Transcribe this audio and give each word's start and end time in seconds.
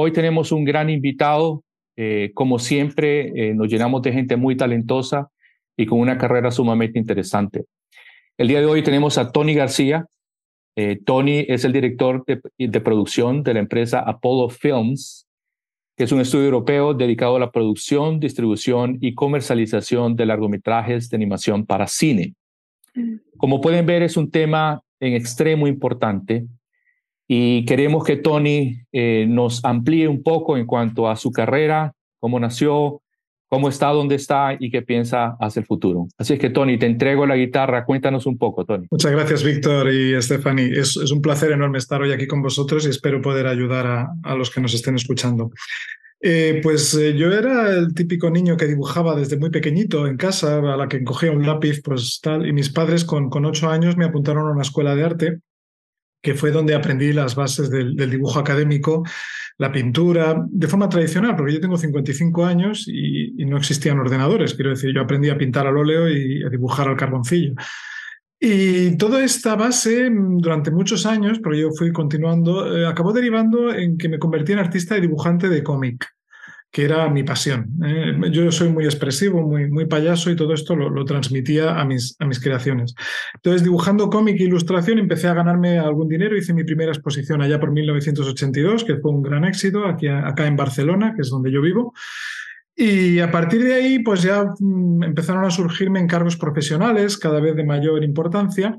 hoy 0.00 0.12
tenemos 0.12 0.52
un 0.52 0.64
gran 0.64 0.90
invitado. 0.90 1.64
Eh, 1.96 2.30
como 2.32 2.60
siempre, 2.60 3.32
eh, 3.34 3.54
nos 3.54 3.68
llenamos 3.68 4.00
de 4.02 4.12
gente 4.12 4.36
muy 4.36 4.56
talentosa 4.56 5.28
y 5.76 5.86
con 5.86 5.98
una 5.98 6.16
carrera 6.16 6.52
sumamente 6.52 7.00
interesante. 7.00 7.64
El 8.36 8.46
día 8.46 8.60
de 8.60 8.66
hoy 8.66 8.84
tenemos 8.84 9.18
a 9.18 9.32
Tony 9.32 9.54
García. 9.54 10.06
Eh, 10.76 11.00
Tony 11.04 11.44
es 11.48 11.64
el 11.64 11.72
director 11.72 12.24
de, 12.26 12.40
de, 12.56 12.80
producción 12.80 13.42
de 13.42 13.54
la 13.54 13.58
empresa 13.58 13.98
Apollo 13.98 14.50
Films, 14.50 15.26
que 15.96 16.04
es 16.04 16.12
un 16.12 16.20
estudio 16.20 16.44
europeo 16.44 16.94
dedicado 16.94 17.34
a 17.34 17.40
la 17.40 17.50
producción, 17.50 18.20
distribución 18.20 18.98
y 19.00 19.14
comercialización 19.14 20.14
de 20.14 20.26
largometrajes 20.26 21.10
de 21.10 21.16
animación 21.16 21.66
para 21.66 21.88
cine. 21.88 22.34
Mm. 22.94 23.16
Como 23.36 23.60
pueden 23.60 23.84
ver, 23.84 24.04
es 24.04 24.16
un 24.16 24.30
tema 24.30 24.80
en 25.00 25.14
extremo 25.14 25.66
importante 25.66 26.46
y 27.30 27.66
queremos 27.66 28.04
que 28.04 28.16
Tony 28.16 28.80
eh, 28.90 29.26
nos 29.28 29.62
amplíe 29.62 30.08
un 30.08 30.22
poco 30.22 30.56
en 30.56 30.64
cuanto 30.64 31.10
a 31.10 31.16
su 31.16 31.30
carrera, 31.30 31.92
cómo 32.18 32.40
nació, 32.40 33.02
cómo 33.48 33.68
está, 33.68 33.88
dónde 33.88 34.14
está 34.14 34.56
y 34.58 34.70
qué 34.70 34.80
piensa 34.80 35.36
hacia 35.38 35.60
el 35.60 35.66
futuro. 35.66 36.08
Así 36.16 36.32
es 36.32 36.38
que 36.38 36.48
Tony, 36.48 36.78
te 36.78 36.86
entrego 36.86 37.26
la 37.26 37.36
guitarra, 37.36 37.84
cuéntanos 37.84 38.24
un 38.24 38.38
poco, 38.38 38.64
Tony. 38.64 38.86
Muchas 38.90 39.12
gracias, 39.12 39.44
Víctor 39.44 39.92
y 39.92 40.20
Stephanie. 40.22 40.72
Es, 40.72 40.96
un 40.96 41.20
placer 41.20 41.52
enorme 41.52 41.76
estar 41.76 42.00
hoy 42.00 42.12
aquí 42.12 42.26
con 42.26 42.40
vosotros 42.40 42.86
y 42.86 42.90
espero 42.90 43.20
poder 43.20 43.46
ayudar 43.46 44.08
a, 44.22 44.34
los 44.34 44.50
que 44.50 44.62
nos 44.62 44.72
estén 44.72 44.94
escuchando. 44.94 45.50
Eh, 46.20 46.60
pues 46.62 46.94
eh, 46.94 47.14
yo 47.14 47.30
era 47.30 47.70
el 47.70 47.94
típico 47.94 48.28
niño 48.30 48.56
que 48.56 48.66
dibujaba 48.66 49.14
desde 49.14 49.36
muy 49.36 49.50
pequeñito 49.50 50.06
en 50.06 50.16
casa, 50.16 50.58
a 50.58 50.76
la 50.76 50.88
que 50.88 51.04
cogía 51.04 51.30
un 51.30 51.46
lápiz, 51.46 51.80
pues 51.82 52.20
tal, 52.22 52.46
y 52.46 52.52
mis 52.52 52.70
padres 52.70 53.04
con, 53.04 53.28
con 53.28 53.44
ocho 53.44 53.68
años 53.68 53.96
me 53.98 54.06
apuntaron 54.06 54.48
a 54.48 54.52
una 54.52 54.62
escuela 54.62 54.96
de 54.96 55.04
arte 55.04 55.38
que 56.20 56.34
fue 56.34 56.50
donde 56.50 56.74
aprendí 56.74 57.12
las 57.12 57.34
bases 57.34 57.70
del, 57.70 57.96
dibujo 57.96 58.38
académico, 58.38 59.04
la 59.56 59.72
pintura, 59.72 60.36
de 60.48 60.68
forma 60.68 60.88
tradicional, 60.88 61.36
porque 61.36 61.54
yo 61.54 61.60
tengo 61.60 61.76
55 61.76 62.44
años 62.44 62.86
y, 62.88 63.44
no 63.44 63.56
existían 63.56 63.98
ordenadores. 63.98 64.54
Quiero 64.54 64.70
decir, 64.70 64.94
yo 64.94 65.02
aprendí 65.02 65.30
a 65.30 65.38
pintar 65.38 65.66
al 65.66 65.76
óleo 65.76 66.08
y 66.08 66.42
a 66.44 66.48
dibujar 66.48 66.88
al 66.88 66.96
carboncillo. 66.96 67.54
Y 68.40 68.96
toda 68.96 69.24
esta 69.24 69.56
base, 69.56 70.10
durante 70.12 70.70
muchos 70.70 71.06
años, 71.06 71.40
porque 71.40 71.60
yo 71.60 71.70
fui 71.72 71.92
continuando, 71.92 72.76
eh, 72.76 72.86
acabó 72.86 73.12
derivando 73.12 73.72
en 73.72 73.96
que 73.96 74.08
me 74.08 74.18
convertí 74.18 74.52
en 74.52 74.60
artista 74.60 74.96
y 74.96 75.00
dibujante 75.00 75.48
de 75.48 75.62
cómic 75.62 76.06
que 76.70 76.84
era 76.84 77.08
mi 77.08 77.22
pasión. 77.22 77.70
¿eh? 77.82 78.30
yo 78.30 78.52
soy 78.52 78.68
muy 78.68 78.84
expresivo, 78.84 79.42
muy, 79.42 79.70
muy 79.70 79.86
payaso 79.86 80.30
y 80.30 80.36
todo 80.36 80.52
esto 80.52 80.76
lo, 80.76 81.04
transmitía 81.04 81.80
a 81.80 81.84
mis, 81.84 82.14
a 82.18 82.26
mis 82.26 82.40
creaciones. 82.40 82.94
Entonces, 83.34 83.62
dibujando 83.62 84.10
cómic 84.10 84.38
e 84.40 84.44
ilustración, 84.44 84.98
empecé 84.98 85.28
a 85.28 85.34
ganarme 85.34 85.78
algún 85.78 86.08
dinero. 86.08 86.36
Hice 86.36 86.52
mi 86.52 86.64
primera 86.64 86.92
exposición 86.92 87.40
allá 87.40 87.58
por 87.58 87.72
1982, 87.72 88.84
que 88.84 88.96
fue 88.96 89.10
un 89.10 89.22
gran 89.22 89.44
éxito, 89.44 89.86
aquí, 89.86 90.08
acá 90.08 90.46
en 90.46 90.56
Barcelona, 90.56 91.14
que 91.14 91.22
es 91.22 91.30
donde 91.30 91.50
yo 91.50 91.62
vivo. 91.62 91.94
Y 92.76 93.18
a 93.18 93.30
partir 93.30 93.64
de 93.64 93.74
ahí, 93.74 93.98
pues 94.00 94.22
ya 94.22 94.44
mm, 94.58 95.02
empezaron 95.02 95.44
a 95.44 95.50
surgirme 95.50 96.00
encargos 96.00 96.36
profesionales 96.36 97.16
cada 97.16 97.40
vez 97.40 97.56
de 97.56 97.64
mayor 97.64 98.04
importancia. 98.04 98.78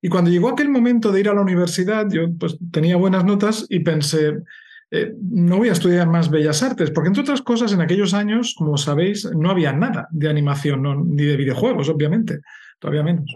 Y 0.00 0.08
cuando 0.08 0.30
llegó 0.30 0.50
aquel 0.50 0.68
momento 0.68 1.10
de 1.10 1.20
ir 1.20 1.28
a 1.28 1.34
la 1.34 1.40
universidad, 1.40 2.08
yo 2.10 2.26
pues 2.38 2.58
tenía 2.70 2.96
buenas 2.96 3.24
notas 3.24 3.66
y 3.68 3.80
pensé, 3.80 4.34
eh, 4.94 5.14
no 5.22 5.56
voy 5.56 5.70
a 5.70 5.72
estudiar 5.72 6.06
más 6.06 6.28
bellas 6.28 6.62
artes, 6.62 6.90
porque 6.90 7.08
entre 7.08 7.22
otras 7.22 7.40
cosas, 7.40 7.72
en 7.72 7.80
aquellos 7.80 8.12
años, 8.12 8.54
como 8.54 8.76
sabéis, 8.76 9.24
no 9.34 9.50
había 9.50 9.72
nada 9.72 10.06
de 10.10 10.28
animación, 10.28 10.82
ni 11.16 11.24
de 11.24 11.38
videojuegos, 11.38 11.88
obviamente, 11.88 12.40
todavía 12.78 13.02
menos. 13.02 13.34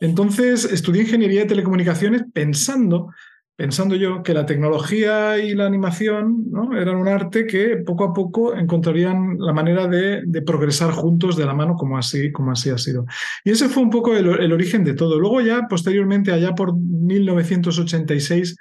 Entonces, 0.00 0.64
estudié 0.64 1.02
ingeniería 1.02 1.40
de 1.40 1.48
telecomunicaciones 1.48 2.24
pensando, 2.32 3.10
pensando 3.56 3.94
yo 3.94 4.22
que 4.22 4.32
la 4.32 4.46
tecnología 4.46 5.36
y 5.36 5.54
la 5.54 5.66
animación 5.66 6.50
¿no? 6.50 6.74
eran 6.74 6.96
un 6.96 7.08
arte 7.08 7.46
que 7.46 7.76
poco 7.76 8.04
a 8.04 8.14
poco 8.14 8.56
encontrarían 8.56 9.36
la 9.38 9.52
manera 9.52 9.86
de, 9.88 10.24
progresar 10.46 10.92
juntos 10.92 11.36
de 11.36 11.44
la 11.44 11.52
mano, 11.52 11.74
como 11.74 11.98
así, 11.98 12.32
como 12.32 12.52
así 12.52 12.70
ha 12.70 12.78
sido. 12.78 13.04
Y 13.44 13.50
ese 13.50 13.68
fue 13.68 13.82
un 13.82 13.90
poco 13.90 14.16
el, 14.16 14.28
el 14.28 14.50
origen 14.50 14.82
de 14.82 14.94
todo. 14.94 15.20
Luego 15.20 15.42
ya, 15.42 15.66
posteriormente, 15.68 16.32
allá 16.32 16.54
por 16.54 16.74
1986, 16.74 18.56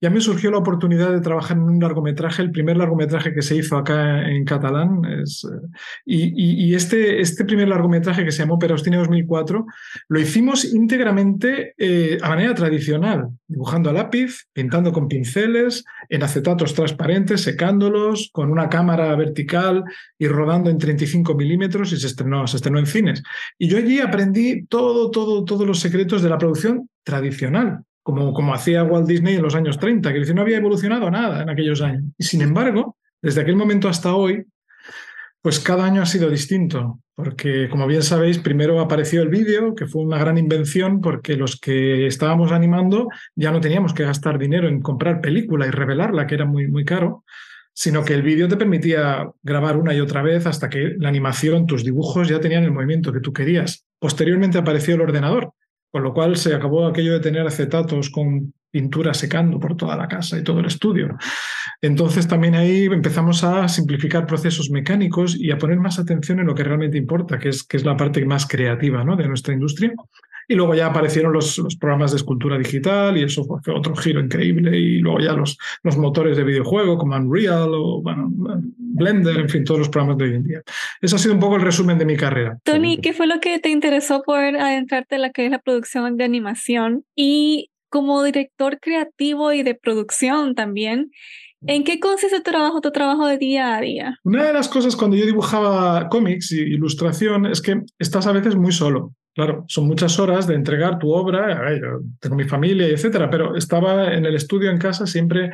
ya 0.00 0.10
me 0.10 0.20
surgió 0.20 0.50
la 0.50 0.58
oportunidad 0.58 1.10
de 1.12 1.20
trabajar 1.20 1.56
en 1.56 1.64
un 1.64 1.80
largometraje, 1.80 2.42
el 2.42 2.52
primer 2.52 2.76
largometraje 2.76 3.34
que 3.34 3.42
se 3.42 3.56
hizo 3.56 3.76
acá 3.76 4.28
en 4.28 4.44
catalán. 4.44 5.02
Eh, 5.04 5.24
y, 6.06 6.74
este, 6.74 7.20
este 7.20 7.44
primer 7.44 7.68
largometraje 7.68 8.24
que 8.24 8.30
se 8.30 8.42
llamó 8.42 8.58
Perostina 8.58 8.98
2004, 8.98 9.66
lo 10.08 10.20
hicimos 10.20 10.64
íntegramente 10.64 11.74
eh, 11.78 12.18
a 12.22 12.28
manera 12.28 12.54
tradicional, 12.54 13.28
dibujando 13.48 13.90
a 13.90 13.92
lápiz, 13.92 14.46
pintando 14.52 14.92
con 14.92 15.08
pinceles, 15.08 15.84
en 16.08 16.22
acetatos 16.22 16.74
transparentes, 16.74 17.42
secándolos, 17.42 18.30
con 18.32 18.50
una 18.50 18.68
cámara 18.68 19.14
vertical 19.16 19.82
y 20.16 20.28
rodando 20.28 20.70
en 20.70 20.78
35 20.78 21.34
milímetros 21.34 21.92
y 21.92 21.96
se 21.96 22.06
estrenó, 22.06 22.46
se 22.46 22.56
estrenó 22.56 22.78
en 22.78 22.86
cines. 22.86 23.22
Y 23.58 23.68
yo 23.68 23.78
allí 23.78 23.98
aprendí 24.00 24.64
todo, 24.66 25.10
todo, 25.10 25.44
todos 25.44 25.66
los 25.66 25.80
secretos 25.80 26.22
de 26.22 26.30
la 26.30 26.38
producción 26.38 26.88
tradicional 27.02 27.82
como, 28.14 28.54
hacía 28.54 28.84
Walt 28.84 29.06
Disney 29.06 29.34
en 29.34 29.42
los 29.42 29.54
años 29.54 29.78
30, 29.78 30.12
que 30.12 30.34
no 30.34 30.42
había 30.42 30.56
evolucionado 30.56 31.10
nada 31.10 31.42
en 31.42 31.50
aquellos 31.50 31.82
años. 31.82 32.04
Y 32.16 32.24
sin 32.24 32.40
embargo, 32.40 32.96
desde 33.20 33.42
aquel 33.42 33.56
momento 33.56 33.88
hasta 33.88 34.14
hoy, 34.14 34.46
pues 35.42 35.60
cada 35.60 35.84
año 35.84 36.00
ha 36.00 36.06
sido 36.06 36.30
distinto, 36.30 37.00
porque 37.14 37.68
como 37.68 37.86
bien 37.86 38.02
sabéis, 38.02 38.38
primero 38.38 38.80
apareció 38.80 39.22
el 39.22 39.28
vídeo, 39.28 39.74
que 39.74 39.86
fue 39.86 40.02
una 40.02 40.18
gran 40.18 40.38
invención, 40.38 41.00
porque 41.00 41.36
los 41.36 41.60
que 41.60 42.06
estábamos 42.06 42.50
animando 42.50 43.08
ya 43.36 43.52
no 43.52 43.60
teníamos 43.60 43.92
que 43.92 44.04
gastar 44.04 44.38
dinero 44.38 44.68
en 44.68 44.80
comprar 44.80 45.20
película 45.20 45.66
y 45.66 45.70
revelarla, 45.70 46.26
que 46.26 46.34
era 46.34 46.46
muy, 46.46 46.66
muy 46.66 46.84
caro, 46.84 47.24
sino 47.74 48.04
que 48.04 48.14
el 48.14 48.22
vídeo 48.22 48.48
te 48.48 48.56
permitía 48.56 49.30
grabar 49.42 49.76
una 49.76 49.94
y 49.94 50.00
otra 50.00 50.22
vez 50.22 50.46
hasta 50.46 50.68
que 50.70 50.94
la 50.98 51.10
animación, 51.10 51.66
tus 51.66 51.84
dibujos 51.84 52.28
ya 52.28 52.40
tenían 52.40 52.64
el 52.64 52.72
movimiento 52.72 53.12
que 53.12 53.20
tú 53.20 53.32
querías. 53.32 53.86
Posteriormente 53.98 54.58
apareció 54.58 54.94
el 54.94 55.02
ordenador, 55.02 55.52
con 55.90 56.02
lo 56.02 56.12
cual 56.12 56.36
se 56.36 56.54
acabó 56.54 56.86
aquello 56.86 57.14
de 57.14 57.20
tener 57.20 57.46
acetatos 57.46 58.10
con 58.10 58.52
pintura 58.70 59.14
secando 59.14 59.58
por 59.58 59.76
toda 59.76 59.96
la 59.96 60.08
casa 60.08 60.38
y 60.38 60.44
todo 60.44 60.60
el 60.60 60.66
estudio. 60.66 61.16
Entonces 61.80 62.28
también 62.28 62.54
ahí 62.54 62.84
empezamos 62.84 63.44
a 63.44 63.66
simplificar 63.68 64.26
procesos 64.26 64.70
mecánicos 64.70 65.36
y 65.36 65.50
a 65.50 65.58
poner 65.58 65.78
más 65.78 65.98
atención 65.98 66.40
en 66.40 66.46
lo 66.46 66.54
que 66.54 66.64
realmente 66.64 66.98
importa, 66.98 67.38
que 67.38 67.48
es, 67.48 67.62
que 67.64 67.76
es 67.76 67.84
la 67.84 67.96
parte 67.96 68.24
más 68.24 68.46
creativa 68.46 69.04
¿no? 69.04 69.16
de 69.16 69.28
nuestra 69.28 69.54
industria. 69.54 69.92
Y 70.48 70.54
luego 70.54 70.74
ya 70.74 70.86
aparecieron 70.86 71.32
los, 71.32 71.58
los, 71.58 71.76
programas 71.76 72.10
de 72.10 72.16
escultura 72.16 72.56
digital 72.56 73.18
y 73.18 73.22
eso 73.24 73.44
fue 73.44 73.74
otro 73.74 73.94
giro 73.94 74.20
increíble. 74.20 74.76
Y 74.78 74.98
luego 74.98 75.20
ya 75.20 75.34
los, 75.34 75.58
los 75.82 75.98
motores 75.98 76.36
de 76.38 76.44
videojuego 76.44 76.96
como 76.96 77.16
Unreal 77.16 77.70
o 77.74 78.00
bueno, 78.02 78.28
Blender, 78.78 79.38
en 79.38 79.48
fin, 79.48 79.64
todos 79.64 79.78
los 79.78 79.88
programas 79.90 80.16
de 80.18 80.24
hoy 80.24 80.34
en 80.36 80.44
día. 80.44 80.62
Eso 81.00 81.16
ha 81.16 81.18
sido 81.18 81.34
un 81.34 81.40
poco 81.40 81.56
el 81.56 81.62
resumen 81.62 81.98
de 81.98 82.06
mi 82.06 82.16
carrera. 82.16 82.58
Tony, 82.64 82.98
¿qué 82.98 83.12
fue 83.12 83.26
lo 83.26 83.40
que 83.40 83.58
te 83.58 83.68
interesó 83.68 84.22
poder 84.22 84.56
adentrarte 84.56 85.16
en 85.16 85.22
la 85.22 85.30
que 85.30 85.44
es 85.44 85.50
la 85.50 85.58
producción 85.58 86.16
de 86.16 86.24
animación? 86.24 87.04
Y 87.14 87.70
como 87.90 88.22
director 88.22 88.80
creativo 88.80 89.52
y 89.52 89.62
de 89.62 89.74
producción 89.74 90.54
también, 90.54 91.10
¿En 91.66 91.82
qué 91.82 91.98
consiste 91.98 92.36
tu 92.36 92.50
trabajo, 92.50 92.80
tu 92.80 92.92
trabajo 92.92 93.26
de 93.26 93.36
día 93.36 93.76
a 93.76 93.80
día? 93.80 94.16
Una 94.22 94.44
de 94.44 94.52
las 94.52 94.68
cosas 94.68 94.94
cuando 94.94 95.16
yo 95.16 95.26
dibujaba 95.26 96.08
cómics 96.08 96.52
y 96.52 96.60
ilustración 96.60 97.46
es 97.46 97.60
que 97.60 97.82
estás 97.98 98.26
a 98.26 98.32
veces 98.32 98.54
muy 98.54 98.72
solo. 98.72 99.14
Claro, 99.38 99.64
son 99.68 99.86
muchas 99.86 100.18
horas 100.18 100.48
de 100.48 100.56
entregar 100.56 100.98
tu 100.98 101.12
obra, 101.12 101.62
tengo 102.18 102.34
mi 102.34 102.42
familia, 102.42 102.88
etcétera, 102.88 103.30
pero 103.30 103.54
estaba 103.54 104.12
en 104.12 104.26
el 104.26 104.34
estudio 104.34 104.68
en 104.68 104.78
casa 104.78 105.06
siempre. 105.06 105.52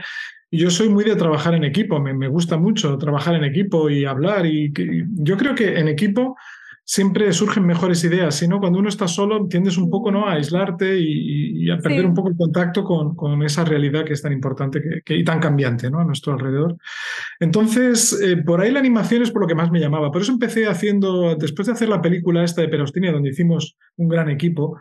Yo 0.51 0.71
soy 0.71 0.89
muy 0.89 1.05
de 1.05 1.17
trabajar 1.17 1.53
en 1.53 1.65
equipo, 1.65 2.01
me, 2.01 2.27
gusta 2.29 2.57
mucho 2.57 2.97
trabajar 2.97 3.35
en 3.35 3.45
equipo 3.45 3.91
y 3.91 4.07
hablar. 4.07 4.47
Y 4.47 4.73
yo 5.17 5.37
creo 5.37 5.55
que 5.55 5.79
en 5.79 5.89
equipo 5.89 6.35
siempre 6.85 7.33
surgen 7.33 7.65
mejores 7.65 8.05
ideas, 8.05 8.35
sino 8.35 8.61
cuando 8.61 8.79
uno 8.79 8.91
está 8.91 9.09
solo 9.09 9.47
tiendes 9.49 9.79
un 9.79 9.89
poco 9.89 10.13
¿no? 10.13 10.29
a 10.29 10.35
aislarte 10.35 10.99
y, 10.99 11.71
a 11.71 11.79
perder 11.79 12.05
un 12.05 12.13
poco 12.13 12.29
el 12.29 12.37
contacto 12.37 12.85
con, 12.85 13.17
con, 13.17 13.43
esa 13.43 13.65
realidad 13.65 14.05
que 14.05 14.13
es 14.13 14.21
tan 14.21 14.33
importante 14.33 14.83
que, 15.03 15.17
y 15.17 15.25
tan 15.25 15.41
cambiante 15.41 15.91
¿no? 15.91 16.01
a 16.01 16.05
nuestro 16.05 16.35
alrededor. 16.35 16.77
Entonces, 17.41 18.21
eh, 18.23 18.37
por 18.37 18.61
ahí 18.61 18.71
la 18.71 18.81
animación 18.81 19.23
es 19.23 19.31
por 19.31 19.43
lo 19.43 19.49
que 19.49 19.55
más 19.55 19.71
me 19.71 19.81
llamaba. 19.81 20.13
Por 20.13 20.21
eso 20.21 20.33
empecé 20.33 20.67
haciendo, 20.67 21.37
después 21.37 21.67
de 21.67 21.73
hacer 21.73 21.89
la 21.89 22.03
película 22.03 22.45
esta 22.45 22.61
de 22.61 22.69
Perostina, 22.69 23.13
donde 23.13 23.31
hicimos 23.31 23.79
un 23.97 24.09
gran 24.09 24.29
equipo, 24.29 24.79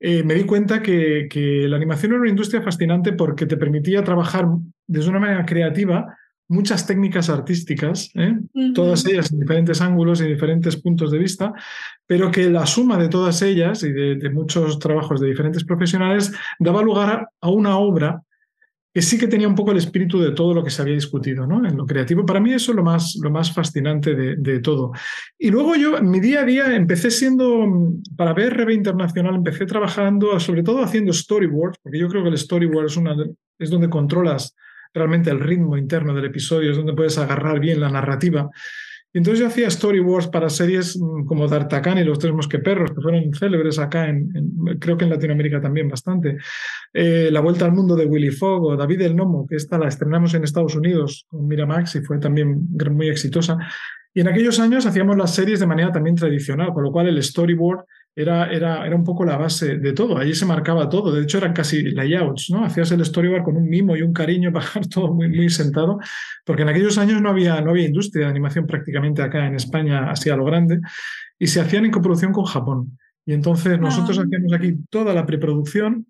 eh, 0.00 0.22
me 0.22 0.34
di 0.34 0.44
cuenta 0.44 0.80
que, 0.80 1.28
que 1.30 1.68
la 1.68 1.76
animación 1.76 2.12
era 2.12 2.22
una 2.22 2.30
industria 2.30 2.62
fascinante 2.62 3.12
porque 3.12 3.44
te 3.44 3.58
permitía 3.58 4.02
trabajar 4.02 4.46
de 4.86 5.08
una 5.08 5.20
manera 5.20 5.44
creativa 5.44 6.16
muchas 6.48 6.86
técnicas 6.86 7.30
artísticas, 7.30 8.10
¿eh? 8.14 8.38
todas 8.74 9.06
ellas 9.06 9.32
en 9.32 9.40
diferentes 9.40 9.80
ángulos 9.80 10.20
y 10.20 10.26
diferentes 10.26 10.76
puntos 10.76 11.10
de 11.10 11.18
vista, 11.18 11.52
pero 12.06 12.30
que 12.30 12.50
la 12.50 12.66
suma 12.66 12.98
de 12.98 13.08
todas 13.08 13.40
ellas 13.42 13.82
y 13.82 13.92
de, 13.92 14.30
muchos 14.30 14.78
trabajos 14.78 15.20
de 15.20 15.28
diferentes 15.28 15.64
profesionales 15.64 16.32
daba 16.58 16.82
lugar 16.82 17.28
a 17.40 17.50
una 17.50 17.78
obra 17.78 18.22
que 18.94 19.00
sí 19.00 19.18
que 19.18 19.26
tenía 19.26 19.48
un 19.48 19.54
poco 19.54 19.70
el 19.70 19.78
espíritu 19.78 20.20
de 20.20 20.32
todo 20.32 20.52
lo 20.52 20.62
que 20.62 20.68
se 20.68 20.82
había 20.82 20.92
discutido 20.92 21.46
¿no? 21.46 21.66
en 21.66 21.78
lo 21.78 21.86
creativo. 21.86 22.26
Para 22.26 22.40
mí 22.40 22.52
eso 22.52 22.72
es 22.72 22.76
lo 22.76 22.82
más, 22.82 23.18
lo 23.22 23.30
más 23.30 23.50
fascinante 23.50 24.14
de, 24.14 24.36
de 24.36 24.60
todo. 24.60 24.92
Y 25.38 25.50
luego 25.50 25.74
yo, 25.76 25.96
en 25.96 26.10
mi 26.10 26.20
día 26.20 26.40
a 26.40 26.44
día, 26.44 26.76
empecé 26.76 27.10
siendo, 27.10 27.94
para 28.18 28.34
BRB 28.34 28.70
Internacional, 28.70 29.36
empecé 29.36 29.64
trabajando 29.64 30.38
sobre 30.38 30.62
todo 30.62 30.82
haciendo 30.82 31.14
storyboards, 31.14 31.78
porque 31.82 31.98
yo 31.98 32.08
creo 32.08 32.22
que 32.22 32.28
el 32.28 32.36
storyboard 32.36 32.86
es, 32.86 32.96
una, 32.98 33.16
es 33.58 33.70
donde 33.70 33.88
controlas 33.88 34.54
realmente 34.94 35.30
el 35.30 35.40
ritmo 35.40 35.76
interno 35.76 36.14
del 36.14 36.26
episodio, 36.26 36.70
es 36.70 36.76
donde 36.76 36.94
puedes 36.94 37.18
agarrar 37.18 37.60
bien 37.60 37.80
la 37.80 37.90
narrativa. 37.90 38.50
Y 39.14 39.18
entonces 39.18 39.40
yo 39.40 39.46
hacía 39.46 39.70
storyboards 39.70 40.28
para 40.28 40.48
series 40.48 40.98
mm, 40.98 41.26
como 41.26 41.46
D'Artagnan 41.46 41.98
y 41.98 42.04
Los 42.04 42.18
Tres 42.18 42.32
Mosqueperros, 42.32 42.92
que 42.92 43.00
fueron 43.02 43.32
célebres 43.34 43.78
acá, 43.78 44.08
en, 44.08 44.30
creo 44.80 44.96
que 44.96 45.04
en 45.04 45.10
Latinoamérica 45.10 45.60
también 45.60 45.88
bastante. 45.88 46.38
Eh, 46.94 47.28
la 47.30 47.40
Vuelta 47.40 47.66
al 47.66 47.72
Mundo 47.72 47.94
de 47.94 48.06
Willy 48.06 48.30
Fogg 48.30 48.64
o 48.64 48.76
David 48.76 49.02
el 49.02 49.16
Nomo, 49.16 49.46
que 49.46 49.56
esta 49.56 49.78
la 49.78 49.88
estrenamos 49.88 50.32
en 50.34 50.44
Estados 50.44 50.74
Unidos 50.74 51.26
con 51.28 51.46
Miramax 51.46 51.96
y 51.96 52.00
fue 52.00 52.18
también 52.18 52.68
muy 52.90 53.08
exitosa. 53.08 53.58
Y 54.14 54.20
en 54.20 54.28
aquellos 54.28 54.60
años 54.60 54.86
hacíamos 54.86 55.16
las 55.16 55.34
series 55.34 55.60
de 55.60 55.66
manera 55.66 55.92
también 55.92 56.16
tradicional, 56.16 56.72
con 56.72 56.82
lo 56.82 56.90
cual 56.90 57.08
el 57.08 57.22
storyboard 57.22 57.84
era, 58.14 58.52
era, 58.52 58.86
era 58.86 58.94
un 58.94 59.04
poco 59.04 59.24
la 59.24 59.36
base 59.36 59.78
de 59.78 59.92
todo. 59.92 60.18
Allí 60.18 60.34
se 60.34 60.44
marcaba 60.44 60.88
todo. 60.88 61.12
De 61.12 61.22
hecho, 61.22 61.38
eran 61.38 61.52
casi 61.52 61.82
layouts, 61.82 62.50
¿no? 62.50 62.64
Hacías 62.64 62.92
el 62.92 63.04
storyboard 63.04 63.44
con 63.44 63.56
un 63.56 63.68
mimo 63.68 63.96
y 63.96 64.02
un 64.02 64.12
cariño 64.12 64.52
para 64.52 64.66
dejar 64.66 64.86
todo 64.88 65.14
muy, 65.14 65.28
muy 65.28 65.48
sentado, 65.48 65.98
porque 66.44 66.62
en 66.62 66.68
aquellos 66.68 66.98
años 66.98 67.22
no 67.22 67.30
había, 67.30 67.60
no 67.60 67.70
había 67.70 67.86
industria 67.86 68.26
de 68.26 68.30
animación 68.30 68.66
prácticamente 68.66 69.22
acá 69.22 69.46
en 69.46 69.54
España, 69.54 70.10
así 70.10 70.28
a 70.28 70.36
lo 70.36 70.44
grande, 70.44 70.80
y 71.38 71.46
se 71.46 71.60
hacían 71.60 71.86
en 71.86 71.90
coproducción 71.90 72.32
con 72.32 72.44
Japón. 72.44 72.98
Y 73.24 73.32
entonces 73.32 73.78
nosotros 73.80 74.18
ah. 74.18 74.22
hacíamos 74.26 74.52
aquí 74.52 74.74
toda 74.90 75.14
la 75.14 75.24
preproducción, 75.24 76.06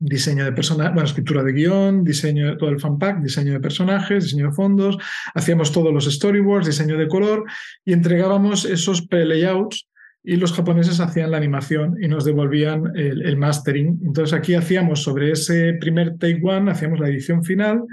diseño 0.00 0.44
de 0.44 0.52
personajes, 0.52 0.94
bueno, 0.94 1.06
escritura 1.06 1.44
de 1.44 1.52
guion, 1.52 2.02
diseño 2.02 2.46
de 2.46 2.56
todo 2.56 2.70
el 2.70 2.80
fanpack, 2.80 3.20
diseño 3.22 3.52
de 3.52 3.60
personajes, 3.60 4.24
diseño 4.24 4.46
de 4.46 4.52
fondos, 4.52 4.96
hacíamos 5.34 5.70
todos 5.72 5.92
los 5.92 6.06
storyboards, 6.06 6.66
diseño 6.66 6.96
de 6.96 7.06
color 7.06 7.44
y 7.84 7.92
entregábamos 7.92 8.64
esos 8.64 9.06
pre-layouts 9.06 9.89
y 10.22 10.36
los 10.36 10.52
japoneses 10.52 11.00
hacían 11.00 11.30
la 11.30 11.38
animación 11.38 11.96
y 12.02 12.08
nos 12.08 12.24
devolvían 12.24 12.92
el, 12.94 13.36
mastering. 13.36 14.00
Entonces 14.04 14.34
aquí 14.34 14.54
hacíamos 14.54 15.02
sobre 15.02 15.32
ese 15.32 15.74
primer 15.80 16.18
take 16.18 16.40
one, 16.42 16.70
hacíamos 16.70 17.00
la 17.00 17.08
edición 17.08 17.42
final, 17.42 17.84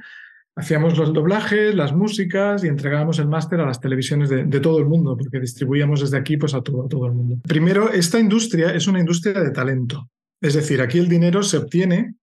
hacíamos 0.56 0.98
los 0.98 1.14
doblajes, 1.14 1.74
las 1.74 1.94
músicas 1.94 2.64
y 2.64 2.68
entregábamos 2.68 3.20
el 3.20 3.28
máster 3.28 3.62
a 3.62 3.66
las 3.66 3.80
televisiones 3.80 4.30
de, 4.30 4.60
todo 4.60 4.80
el 4.80 4.86
mundo, 4.86 5.16
porque 5.18 5.40
distribuíamos 5.40 6.02
desde 6.02 6.18
aquí 6.18 6.36
pues, 6.36 6.54
a, 6.54 6.62
todo, 6.62 6.88
todo 6.88 7.06
el 7.06 7.14
mundo. 7.14 7.38
Primero, 7.48 7.92
esta 7.92 8.20
industria 8.20 8.74
es 8.74 8.88
una 8.88 9.00
industria 9.00 9.42
de 9.42 9.52
talento. 9.52 10.10
Es 10.42 10.54
decir, 10.54 10.82
aquí 10.82 11.00
el 11.00 11.08
dinero 11.08 11.44
se 11.44 11.58
obtiene 11.58 12.16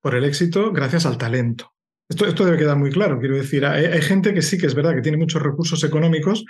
por 0.00 0.14
el 0.14 0.24
éxito 0.24 0.72
gracias 0.72 1.04
al 1.04 1.18
talento. 1.18 1.72
Esto, 2.08 2.26
esto 2.26 2.44
debe 2.44 2.56
quedar 2.56 2.76
muy 2.76 2.90
claro. 2.90 3.18
Quiero 3.18 3.36
decir, 3.36 3.66
hay, 3.66 4.00
gente 4.00 4.32
que 4.32 4.40
sí 4.40 4.56
que 4.56 4.66
es 4.66 4.74
verdad 4.74 4.94
que 4.94 5.02
tiene 5.02 5.18
muchos 5.18 5.42
recursos 5.42 5.84
económicos, 5.84 6.44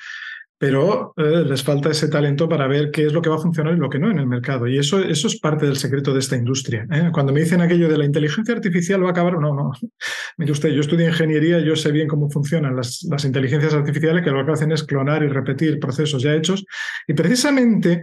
pero 0.59 1.15
eh, 1.17 1.45
les 1.47 1.63
falta 1.63 1.91
ese 1.91 2.09
talento 2.09 2.49
para 2.49 2.67
ver 2.67 2.91
qué 2.91 3.07
es 3.07 3.13
lo 3.13 3.23
que 3.23 3.31
va 3.31 3.37
a 3.37 3.41
funcionar 3.41 3.75
y 3.75 3.79
lo 3.79 3.89
que 3.89 4.01
no 4.01 4.11
en 4.11 4.19
el 4.19 4.27
mercado. 4.27 4.67
Y 4.67 4.77
eso, 4.77 5.01
eso 5.01 5.29
es 5.29 5.39
parte 5.39 5.67
del 5.67 5.77
secreto 5.77 6.13
de 6.13 6.19
esta 6.19 6.37
industria. 6.37 6.85
¿eh? 6.91 7.11
Cuando 7.13 7.33
me 7.33 7.41
dicen 7.41 7.61
aquello 7.61 7.89
de 7.89 7.97
la 7.97 8.05
inteligencia 8.05 8.55
artificial 8.55 9.03
va 9.03 9.09
a 9.09 9.11
acabar, 9.13 9.35
no, 9.39 9.55
no. 9.55 9.71
Mire 10.37 10.53
usted, 10.53 10.71
yo 10.71 10.81
estudié 10.81 11.07
ingeniería, 11.07 11.61
yo 11.61 11.77
sé 11.77 11.93
bien 11.93 12.09
cómo 12.09 12.29
funcionan 12.29 12.75
las, 12.75 13.07
las 13.09 13.25
inteligencias 13.25 13.73
artificiales, 13.73 14.25
que 14.25 14.31
lo 14.31 14.45
que 14.45 14.53
hacen 14.53 14.73
es 14.73 14.83
clonar 14.83 15.23
y 15.23 15.29
repetir 15.29 15.79
procesos 15.79 16.23
ya 16.23 16.35
hechos. 16.35 16.65
Y 17.07 17.15
precisamente 17.15 18.03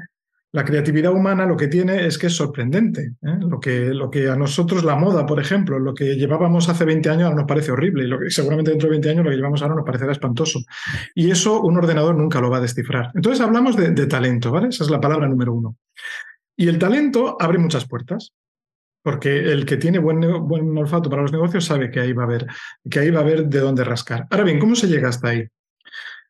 la 0.55 0.63
creatividad 0.63 1.11
humana 1.11 1.45
lo 1.45 1.57
que 1.57 1.67
tiene 1.67 2.07
es 2.07 2.17
que 2.17 2.27
es 2.27 2.33
sorprendente. 2.33 3.11
¿eh? 3.21 3.37
Lo, 3.41 3.59
que, 3.59 3.93
lo 3.93 4.09
que 4.09 4.29
a 4.29 4.37
nosotros 4.37 4.85
la 4.85 4.95
moda, 4.95 5.25
por 5.25 5.41
ejemplo, 5.41 5.77
lo 5.79 5.93
que 5.93 6.15
llevábamos 6.15 6.69
hace 6.69 6.85
20 6.85 7.09
años 7.09 7.23
ahora 7.23 7.35
nos 7.35 7.45
parece 7.45 7.73
horrible 7.73 8.05
y 8.05 8.07
lo 8.07 8.17
que 8.17 8.29
seguramente 8.29 8.71
dentro 8.71 8.87
de 8.87 8.91
20 8.91 9.09
años 9.09 9.25
lo 9.25 9.31
que 9.31 9.35
llevamos 9.35 9.61
ahora 9.61 9.75
nos 9.75 9.83
parecerá 9.83 10.13
espantoso. 10.13 10.61
Y 11.13 11.29
eso 11.29 11.61
un 11.61 11.75
ordenador 11.75 12.15
nunca 12.15 12.39
lo 12.39 12.49
va 12.49 12.59
a 12.59 12.61
descifrar. 12.61 13.11
Entonces 13.13 13.41
hablamos 13.41 13.75
de, 13.75 14.07
talento, 14.07 14.49
¿vale? 14.49 14.69
Esa 14.69 14.85
es 14.85 14.89
la 14.89 15.01
palabra 15.01 15.27
número 15.27 15.51
uno. 15.51 15.75
Y 16.55 16.69
el 16.69 16.79
talento 16.79 17.35
abre 17.37 17.57
muchas 17.57 17.85
puertas. 17.85 18.31
Porque 19.03 19.51
el 19.51 19.65
que 19.65 19.75
tiene 19.75 19.99
buen, 19.99 20.21
buen 20.47 20.75
olfato 20.77 21.09
para 21.09 21.21
los 21.21 21.33
negocios 21.33 21.65
sabe 21.65 21.91
que 21.91 21.99
ahí 21.99 22.13
va 22.13 22.23
a 22.23 22.25
haber, 22.25 22.47
que 22.89 22.99
ahí 22.99 23.11
va 23.11 23.19
a 23.19 23.23
haber 23.23 23.45
de 23.45 23.59
dónde 23.59 23.83
rascar. 23.83 24.25
Ahora 24.31 24.45
bien, 24.45 24.57
¿cómo 24.57 24.73
se 24.73 24.87
llega 24.87 25.09
hasta 25.09 25.27
ahí? 25.27 25.45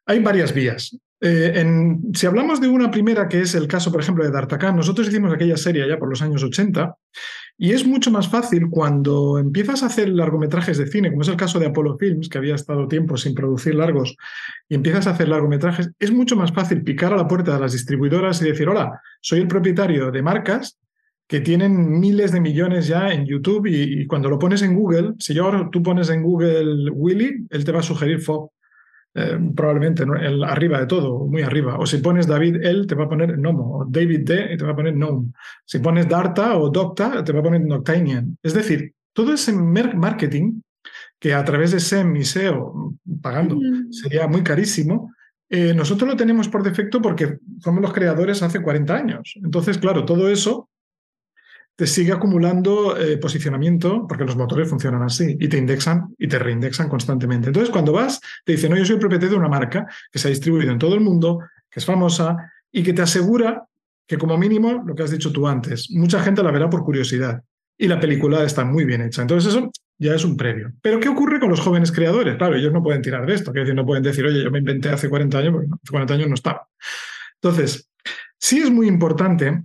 Hay 0.07 0.19
varias 0.19 0.51
vías. 0.51 0.97
Eh, 1.21 1.65
si 2.13 2.25
hablamos 2.25 2.59
de 2.59 2.67
una 2.67 2.91
primera, 2.91 3.27
que 3.27 3.41
es 3.41 3.55
el 3.55 3.67
caso, 3.67 3.91
por 3.91 4.01
ejemplo, 4.01 4.23
de 4.23 4.31
D'Artagnan, 4.31 4.75
nosotros 4.75 5.07
hicimos 5.07 5.33
aquella 5.33 5.57
serie 5.57 5.87
ya 5.87 5.97
por 5.97 6.09
los 6.09 6.21
años 6.21 6.43
80, 6.43 6.95
y 7.57 7.71
es 7.71 7.87
mucho 7.87 8.11
más 8.11 8.27
fácil 8.27 8.69
cuando 8.69 9.39
empiezas 9.39 9.81
a 9.81 9.85
hacer 9.85 10.09
largometrajes 10.09 10.77
de 10.77 10.87
cine, 10.87 11.09
como 11.09 11.21
es 11.21 11.29
el 11.29 11.37
caso 11.37 11.57
de 11.57 11.67
Apollo 11.67 11.97
Films, 11.97 12.27
que 12.27 12.37
había 12.37 12.55
estado 12.55 12.87
tiempo 12.87 13.15
sin 13.15 13.33
producir 13.33 13.75
largos, 13.75 14.17
y 14.67 14.75
empiezas 14.75 15.07
a 15.07 15.11
hacer 15.11 15.29
largometrajes, 15.29 15.89
es 15.97 16.11
mucho 16.11 16.35
más 16.35 16.51
fácil 16.51 16.83
picar 16.83 17.13
a 17.13 17.17
la 17.17 17.27
puerta 17.27 17.53
de 17.53 17.61
las 17.61 17.71
distribuidoras 17.71 18.41
y 18.41 18.49
decir, 18.49 18.67
hola, 18.67 19.01
soy 19.21 19.39
el 19.39 19.47
propietario 19.47 20.11
de 20.11 20.21
marcas 20.21 20.77
que 21.27 21.39
tienen 21.39 21.99
miles 21.99 22.31
de 22.31 22.41
millones 22.41 22.87
ya 22.87 23.09
en 23.09 23.25
YouTube 23.25 23.67
y, 23.67 24.05
cuando 24.05 24.29
lo 24.29 24.37
pones 24.37 24.61
en 24.61 24.75
Google, 24.75 25.13
si 25.17 25.33
yo 25.33 25.45
ahora 25.45 25.69
tú 25.71 25.81
pones 25.81 26.09
en 26.09 26.21
Google 26.21 26.91
Willy, 26.91 27.47
él 27.49 27.65
te 27.65 27.71
va 27.71 27.79
a 27.79 27.83
sugerir 27.83 28.19
Fog. 28.19 28.51
Eh, 29.17 29.39
probablemente 29.55 30.03
el, 30.03 30.43
arriba 30.43 30.81
de 30.81 30.87
todo, 30.87 31.25
muy 31.25 31.41
arriba. 31.41 31.77
O 31.79 31.85
si 31.85 31.99
pones 31.99 32.27
David 32.27 32.57
L, 32.61 32.85
te 32.85 32.95
va 32.95 33.05
a 33.05 33.09
poner 33.09 33.37
Nomo, 33.39 33.77
o 33.77 33.85
David 33.85 34.21
D, 34.25 34.53
y 34.53 34.57
te 34.57 34.65
va 34.65 34.71
a 34.71 34.75
poner 34.75 34.93
Gnome. 34.93 35.31
Si 35.63 35.79
pones 35.79 36.09
Darta 36.09 36.57
o 36.57 36.69
Docta, 36.69 37.23
te 37.23 37.31
va 37.31 37.39
a 37.39 37.43
poner 37.43 37.61
Noctanian. 37.61 38.37
Es 38.43 38.53
decir, 38.53 38.93
todo 39.13 39.33
ese 39.33 39.53
marketing 39.53 40.59
que 41.17 41.33
a 41.33 41.45
través 41.45 41.71
de 41.71 41.79
SEM 41.79 42.17
y 42.17 42.25
SEO, 42.25 42.93
pagando, 43.21 43.57
sería 43.89 44.27
muy 44.27 44.43
carísimo, 44.43 45.13
eh, 45.49 45.73
nosotros 45.73 46.09
lo 46.09 46.17
tenemos 46.17 46.49
por 46.49 46.61
defecto 46.61 47.01
porque 47.01 47.37
somos 47.59 47.81
los 47.81 47.93
creadores 47.93 48.43
hace 48.43 48.61
40 48.61 48.95
años. 48.95 49.33
Entonces, 49.41 49.77
claro, 49.77 50.03
todo 50.03 50.29
eso 50.29 50.69
te 51.75 51.87
sigue 51.87 52.13
acumulando 52.13 52.97
eh, 52.97 53.17
posicionamiento 53.17 54.05
porque 54.07 54.23
los 54.23 54.37
motores 54.37 54.69
funcionan 54.69 55.03
así 55.03 55.35
y 55.39 55.47
te 55.49 55.57
indexan 55.57 56.15
y 56.17 56.27
te 56.27 56.39
reindexan 56.39 56.87
constantemente. 56.87 57.47
Entonces, 57.47 57.69
cuando 57.69 57.91
vas, 57.91 58.21
te 58.45 58.53
dicen, 58.53 58.71
no, 58.71 58.77
yo 58.77 58.85
soy 58.85 58.97
propietario 58.97 59.31
de 59.31 59.39
una 59.39 59.49
marca 59.49 59.85
que 60.11 60.19
se 60.19 60.27
ha 60.27 60.29
distribuido 60.29 60.71
en 60.71 60.79
todo 60.79 60.95
el 60.95 61.01
mundo, 61.01 61.39
que 61.69 61.79
es 61.79 61.85
famosa 61.85 62.51
y 62.71 62.81
que 62.81 62.93
te 62.93 63.01
asegura 63.01 63.65
que 64.07 64.17
como 64.17 64.37
mínimo, 64.37 64.83
lo 64.85 64.95
que 64.95 65.03
has 65.03 65.11
dicho 65.11 65.31
tú 65.31 65.47
antes, 65.47 65.89
mucha 65.91 66.21
gente 66.21 66.43
la 66.43 66.51
verá 66.51 66.69
por 66.69 66.83
curiosidad 66.83 67.41
y 67.77 67.87
la 67.87 67.99
película 67.99 68.43
está 68.43 68.63
muy 68.63 68.85
bien 68.85 69.01
hecha. 69.01 69.21
Entonces, 69.21 69.53
eso 69.53 69.69
ya 69.97 70.13
es 70.13 70.23
un 70.23 70.37
previo. 70.37 70.71
Pero, 70.81 70.99
¿qué 70.99 71.09
ocurre 71.09 71.39
con 71.39 71.49
los 71.49 71.59
jóvenes 71.59 71.91
creadores? 71.91 72.37
Claro, 72.37 72.55
ellos 72.55 72.71
no 72.71 72.83
pueden 72.83 73.01
tirar 73.01 73.25
de 73.25 73.33
esto, 73.33 73.51
que 73.51 73.61
decir, 73.61 73.75
no 73.75 73.85
pueden 73.85 74.03
decir, 74.03 74.25
oye, 74.25 74.43
yo 74.43 74.51
me 74.51 74.59
inventé 74.59 74.89
hace 74.89 75.09
40 75.09 75.37
años, 75.37 75.53
porque 75.53 75.67
hace 75.67 75.91
40 75.91 76.13
años 76.13 76.27
no 76.29 76.35
estaba. 76.35 76.67
Entonces, 77.41 77.89
sí 78.37 78.59
es 78.59 78.71
muy 78.71 78.87
importante 78.87 79.63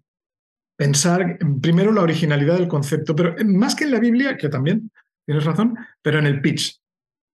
pensar 0.81 1.39
primero 1.61 1.93
la 1.93 2.01
originalidad 2.01 2.57
del 2.57 2.67
concepto, 2.67 3.15
pero 3.15 3.35
más 3.45 3.75
que 3.75 3.85
en 3.85 3.91
la 3.91 4.01
Biblia, 4.01 4.39
que 4.39 4.49
también 4.49 4.91
tienes 5.27 5.45
razón, 5.45 5.77
pero 6.01 6.19
en 6.19 6.25
el 6.25 6.41
pitch. 6.41 6.81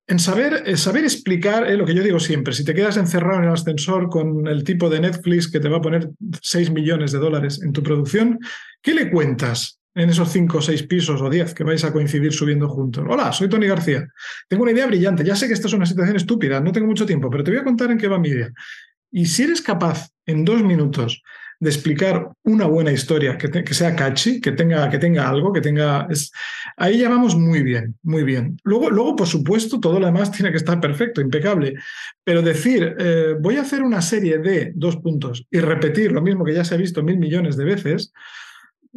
En 0.09 0.19
saber, 0.19 0.65
eh, 0.67 0.76
saber 0.76 1.05
explicar 1.05 1.71
eh, 1.71 1.76
lo 1.76 1.87
que 1.87 1.95
yo 1.95 2.03
digo 2.03 2.19
siempre, 2.19 2.53
si 2.53 2.65
te 2.65 2.75
quedas 2.75 2.97
encerrado 2.97 3.38
en 3.38 3.45
el 3.45 3.53
ascensor 3.53 4.11
con 4.11 4.49
el 4.49 4.65
tipo 4.65 4.91
de 4.91 4.99
Netflix 4.99 5.49
que 5.49 5.61
te 5.61 5.69
va 5.69 5.76
a 5.76 5.81
poner 5.81 6.11
6 6.43 6.73
millones 6.73 7.12
de 7.12 7.21
dólares 7.21 7.62
en 7.62 7.73
tu 7.73 7.85
producción, 7.85 8.41
¿qué 8.83 8.95
le 8.95 9.12
cuentas 9.12 9.79
en 9.95 10.11
esos 10.11 10.29
5 10.33 10.59
o 10.59 10.61
6 10.61 10.83
pisos 10.88 11.23
o 11.23 11.31
10 11.31 11.55
que 11.55 11.62
vais 11.62 11.85
a 11.85 11.93
coincidir 11.93 12.33
subiendo 12.33 12.69
juntos? 12.69 13.05
Hola, 13.09 13.33
soy 13.33 13.49
Tony 13.49 13.69
García. 13.69 14.09
Tengo 14.49 14.65
una 14.65 14.73
idea 14.73 14.88
brillante. 14.88 15.23
Ya 15.23 15.37
sé 15.37 15.47
que 15.47 15.55
esta 15.55 15.69
es 15.69 15.73
una 15.73 15.87
situación 15.87 16.17
estúpida, 16.17 16.59
no 16.59 16.73
tengo 16.73 16.88
mucho 16.88 17.07
tiempo, 17.07 17.31
pero 17.31 17.45
te 17.45 17.53
voy 17.53 17.61
a 17.61 17.65
contar 17.65 17.93
en 17.93 17.99
qué 17.99 18.09
va 18.09 18.19
mi 18.19 18.31
idea. 18.31 18.50
Y 19.12 19.26
si 19.26 19.45
eres 19.45 19.62
capaz 19.62 20.09
en 20.26 20.45
dos 20.45 20.65
minutos 20.65 21.23
de 21.59 21.71
explicar 21.71 22.31
una 22.43 22.67
buena 22.67 22.93
historia, 22.93 23.39
que, 23.39 23.75
sea 23.75 23.97
catchy, 23.97 24.41
que 24.41 24.53
tenga, 24.53 24.89
que 24.91 24.99
tenga 24.99 25.29
algo, 25.29 25.53
que 25.53 25.61
tenga... 25.61 26.07
Ahí 26.77 26.99
ya 26.99 27.09
vamos 27.09 27.35
muy 27.35 27.63
bien, 27.63 27.97
muy 28.03 28.25
bien. 28.25 28.59
Luego, 28.65 28.91
luego, 28.91 29.17
por 29.17 29.27
supuesto, 29.27 29.81
todo 29.81 29.99
lo 29.99 30.07
demás 30.07 30.31
tiene 30.37 30.51
que 30.51 30.59
estar 30.59 30.81
perfecto, 30.81 31.21
impecable. 31.21 31.75
Pero 32.25 32.43
decir, 32.43 32.95
eh, 32.99 33.35
voy 33.41 33.57
a 33.57 33.63
hacer 33.63 33.83
una 33.83 34.03
serie 34.03 34.39
de 34.39 34.73
dos 34.75 34.97
puntos 34.97 35.47
y 35.51 35.61
repetir 35.61 36.13
lo 36.13 36.23
mismo 36.23 36.45
que 36.45 36.55
ya 36.55 36.65
se 36.65 36.75
ha 36.75 36.79
visto 36.79 37.03
mil 37.03 37.19
millones 37.19 37.57
de 37.57 37.65
veces, 37.65 38.13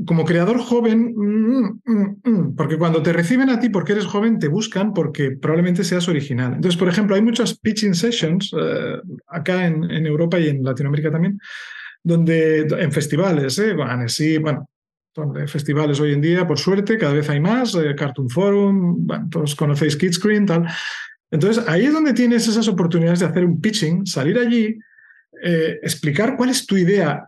como 0.06 0.25
creador 0.25 0.60
joven, 0.60 1.13
mm, 1.16 1.82
mm, 1.86 2.22
mm, 2.24 2.56
porque 2.56 2.78
cuando 2.78 3.01
te 3.04 3.12
reciben 3.12 3.50
a 3.50 3.60
ti 3.60 3.70
porque 3.70 3.94
eres 3.94 4.06
joven, 4.06 4.39
te 4.39 4.48
buscan 4.48 4.94
porque 4.94 5.32
probablemente 5.32 5.84
seas 5.84 6.08
original. 6.08 6.54
Entonces, 6.54 6.78
por 6.78 6.88
ejemplo, 6.88 7.16
hay 7.16 7.22
muchas 7.22 7.58
pitching 7.58 7.94
sessions 7.94 8.51
eh, 8.58 8.98
acá 9.28 9.68
en, 9.68 9.89
en 9.89 10.06
Europa 10.06 10.39
y 10.39 10.50
en 10.50 10.63
Latinoamérica 10.63 11.12
también, 11.12 11.39
donde 12.03 12.62
en 12.62 12.91
festivales, 12.91 13.58
¿eh? 13.60 13.74
bueno, 13.74 14.08
sí, 14.08 14.38
bueno, 14.38 14.68
festivales 15.48 16.00
hoy 16.00 16.13
en 16.13 16.22
día, 16.22 16.48
por 16.48 16.58
suerte, 16.58 16.98
cada 16.98 17.13
vez 17.13 17.29
hay 17.29 17.39
más, 17.39 17.75
eh, 17.75 17.96
Cartoon 17.96 18.29
Forum, 18.29 19.08
todos 19.29 19.56
conocéis 19.56 19.96
Kidscreen, 19.96 20.46
tal. 20.46 20.68
Entonces, 21.32 21.63
ahí 21.68 21.86
es 21.86 21.94
donde 21.94 22.13
tienes 22.13 22.48
esas 22.48 22.68
oportunidades 22.68 23.20
de 23.20 23.25
hacer 23.25 23.46
un 23.46 23.60
pitching, 23.60 24.06
salir 24.06 24.38
allí, 24.38 24.77
eh, 25.44 25.79
explicar 25.84 26.36
cuál 26.36 26.50
es 26.50 26.65
tu 26.65 26.77
idea 26.77 27.27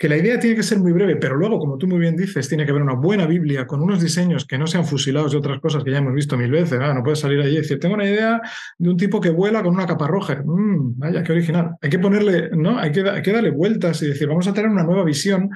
que 0.00 0.08
la 0.08 0.16
idea 0.16 0.40
tiene 0.40 0.56
que 0.56 0.62
ser 0.62 0.78
muy 0.78 0.92
breve, 0.92 1.16
pero 1.16 1.36
luego, 1.36 1.58
como 1.58 1.76
tú 1.76 1.86
muy 1.86 1.98
bien 1.98 2.16
dices, 2.16 2.48
tiene 2.48 2.64
que 2.64 2.70
haber 2.70 2.82
una 2.82 2.94
buena 2.94 3.26
Biblia 3.26 3.66
con 3.66 3.82
unos 3.82 4.00
diseños 4.00 4.46
que 4.46 4.56
no 4.56 4.66
sean 4.66 4.86
fusilados 4.86 5.32
de 5.32 5.36
otras 5.36 5.60
cosas 5.60 5.84
que 5.84 5.90
ya 5.90 5.98
hemos 5.98 6.14
visto 6.14 6.38
mil 6.38 6.50
veces. 6.50 6.80
no 6.80 7.02
puedes 7.02 7.18
salir 7.18 7.38
allí 7.38 7.52
y 7.52 7.56
decir, 7.56 7.78
tengo 7.78 7.96
una 7.96 8.06
idea 8.06 8.40
de 8.78 8.88
un 8.88 8.96
tipo 8.96 9.20
que 9.20 9.28
vuela 9.28 9.62
con 9.62 9.74
una 9.74 9.86
capa 9.86 10.06
roja. 10.06 10.42
Mm, 10.42 10.98
vaya, 10.98 11.22
qué 11.22 11.32
original. 11.32 11.76
Hay 11.82 11.90
que 11.90 11.98
ponerle, 11.98 12.48
¿no? 12.52 12.78
Hay 12.78 12.92
que, 12.92 13.02
hay 13.10 13.20
que 13.20 13.30
darle 13.30 13.50
vueltas 13.50 14.00
y 14.00 14.06
decir, 14.06 14.26
vamos 14.26 14.48
a 14.48 14.54
tener 14.54 14.70
una 14.70 14.84
nueva 14.84 15.04
visión. 15.04 15.50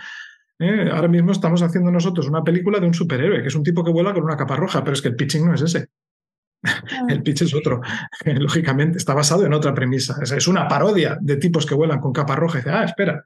¿eh? 0.59 0.91
Ahora 0.93 1.09
mismo 1.09 1.33
estamos 1.33 1.63
haciendo 1.63 1.91
nosotros 1.91 2.29
una 2.29 2.45
película 2.45 2.79
de 2.81 2.87
un 2.87 2.93
superhéroe, 2.93 3.41
que 3.41 3.49
es 3.49 3.55
un 3.55 3.63
tipo 3.63 3.83
que 3.83 3.93
vuela 3.93 4.13
con 4.13 4.25
una 4.25 4.37
capa 4.37 4.57
roja, 4.57 4.85
pero 4.85 4.93
es 4.93 5.01
que 5.01 5.09
el 5.09 5.17
pitching 5.17 5.47
no 5.47 5.55
es 5.55 5.63
ese. 5.63 5.89
Ah. 6.65 7.07
El 7.09 7.23
pitch 7.23 7.41
es 7.41 7.55
otro, 7.55 7.81
lógicamente, 8.27 8.99
está 8.99 9.15
basado 9.15 9.47
en 9.47 9.55
otra 9.55 9.73
premisa. 9.73 10.19
Es 10.23 10.47
una 10.47 10.69
parodia 10.69 11.17
de 11.19 11.39
tipos 11.39 11.65
que 11.65 11.75
vuelan 11.75 11.99
con 11.99 12.13
capa 12.13 12.37
roja 12.37 12.59
y 12.59 12.61
dice, 12.61 12.77
ah, 12.77 12.85
espera. 12.85 13.25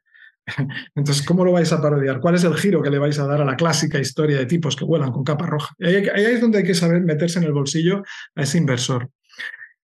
Entonces, 0.94 1.24
¿cómo 1.24 1.44
lo 1.44 1.52
vais 1.52 1.72
a 1.72 1.80
parodiar? 1.80 2.20
¿Cuál 2.20 2.34
es 2.34 2.44
el 2.44 2.54
giro 2.54 2.82
que 2.82 2.90
le 2.90 2.98
vais 2.98 3.18
a 3.18 3.26
dar 3.26 3.40
a 3.40 3.44
la 3.44 3.56
clásica 3.56 3.98
historia 3.98 4.38
de 4.38 4.46
tipos 4.46 4.76
que 4.76 4.84
vuelan 4.84 5.12
con 5.12 5.24
capa 5.24 5.46
roja? 5.46 5.74
Ahí, 5.80 5.96
es 5.96 6.40
donde 6.40 6.58
hay 6.58 6.64
que 6.64 6.74
saber 6.74 7.02
meterse 7.02 7.38
en 7.38 7.44
el 7.44 7.52
bolsillo 7.52 8.02
a 8.34 8.42
ese 8.42 8.58
inversor. 8.58 9.10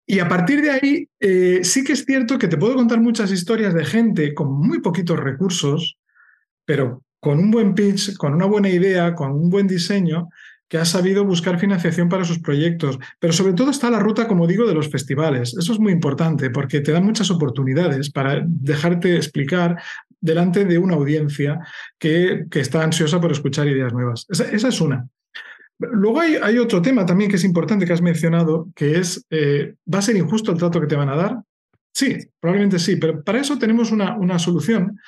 Y 0.06 0.20
a 0.20 0.28
partir 0.28 0.62
de 0.62 0.70
ahí, 0.70 1.08
eh, 1.18 1.60
sí 1.64 1.82
que 1.82 1.94
es 1.94 2.04
cierto 2.04 2.38
que 2.38 2.48
te 2.48 2.56
puedo 2.56 2.74
contar 2.76 3.00
muchas 3.00 3.32
historias 3.32 3.74
de 3.74 3.84
gente 3.84 4.34
con 4.34 4.52
muy 4.52 4.80
poquitos 4.80 5.18
recursos, 5.18 5.98
pero 6.64 7.02
con 7.18 7.38
un 7.40 7.50
buen 7.50 7.74
pitch, 7.74 8.16
con 8.16 8.34
una 8.34 8.46
buena 8.46 8.68
idea, 8.68 9.14
con 9.14 9.32
un 9.32 9.50
buen 9.50 9.66
diseño, 9.66 10.28
que 10.68 10.78
ha 10.78 10.84
sabido 10.84 11.24
buscar 11.24 11.58
financiación 11.58 12.08
para 12.08 12.24
sus 12.24 12.40
proyectos. 12.40 12.98
Pero 13.18 13.32
sobre 13.32 13.52
todo 13.52 13.70
está 13.70 13.90
la 13.90 14.00
ruta, 14.00 14.26
como 14.26 14.46
digo, 14.46 14.66
de 14.66 14.74
los 14.74 14.90
festivales. 14.90 15.56
Eso 15.56 15.72
es 15.72 15.78
muy 15.78 15.92
importante 15.92 16.50
porque 16.50 16.80
te 16.80 16.92
dan 16.92 17.04
muchas 17.04 17.30
oportunidades 17.30 18.10
para 18.10 18.42
dejarte 18.46 19.16
explicar 19.16 19.80
delante 20.20 20.64
de 20.64 20.78
una 20.78 20.94
audiencia 20.94 21.60
que, 21.98 22.46
que 22.50 22.60
está 22.60 22.82
ansiosa 22.82 23.20
por 23.20 23.32
escuchar 23.32 23.68
ideas 23.68 23.92
nuevas. 23.92 24.26
Esa, 24.28 24.68
es 24.68 24.80
una. 24.80 25.06
Luego 25.78 26.20
hay, 26.20 26.36
hay, 26.42 26.58
otro 26.58 26.82
tema 26.82 27.04
también 27.06 27.30
que 27.30 27.36
es 27.36 27.44
importante 27.44 27.86
que 27.86 27.92
has 27.92 28.02
mencionado, 28.02 28.68
que 28.74 28.98
es, 28.98 29.24
eh, 29.30 29.74
¿va 29.92 29.98
a 29.98 30.02
ser 30.02 30.16
injusto 30.16 30.50
el 30.50 30.58
trato 30.58 30.80
que 30.80 30.86
te 30.86 30.96
van 30.96 31.10
a 31.10 31.16
dar? 31.16 31.36
Sí, 31.92 32.16
probablemente 32.40 32.78
sí, 32.78 32.96
pero 32.96 33.22
para 33.22 33.40
eso 33.40 33.58
tenemos 33.58 33.92
una, 33.92 34.16
una 34.16 34.38
solución 34.38 34.98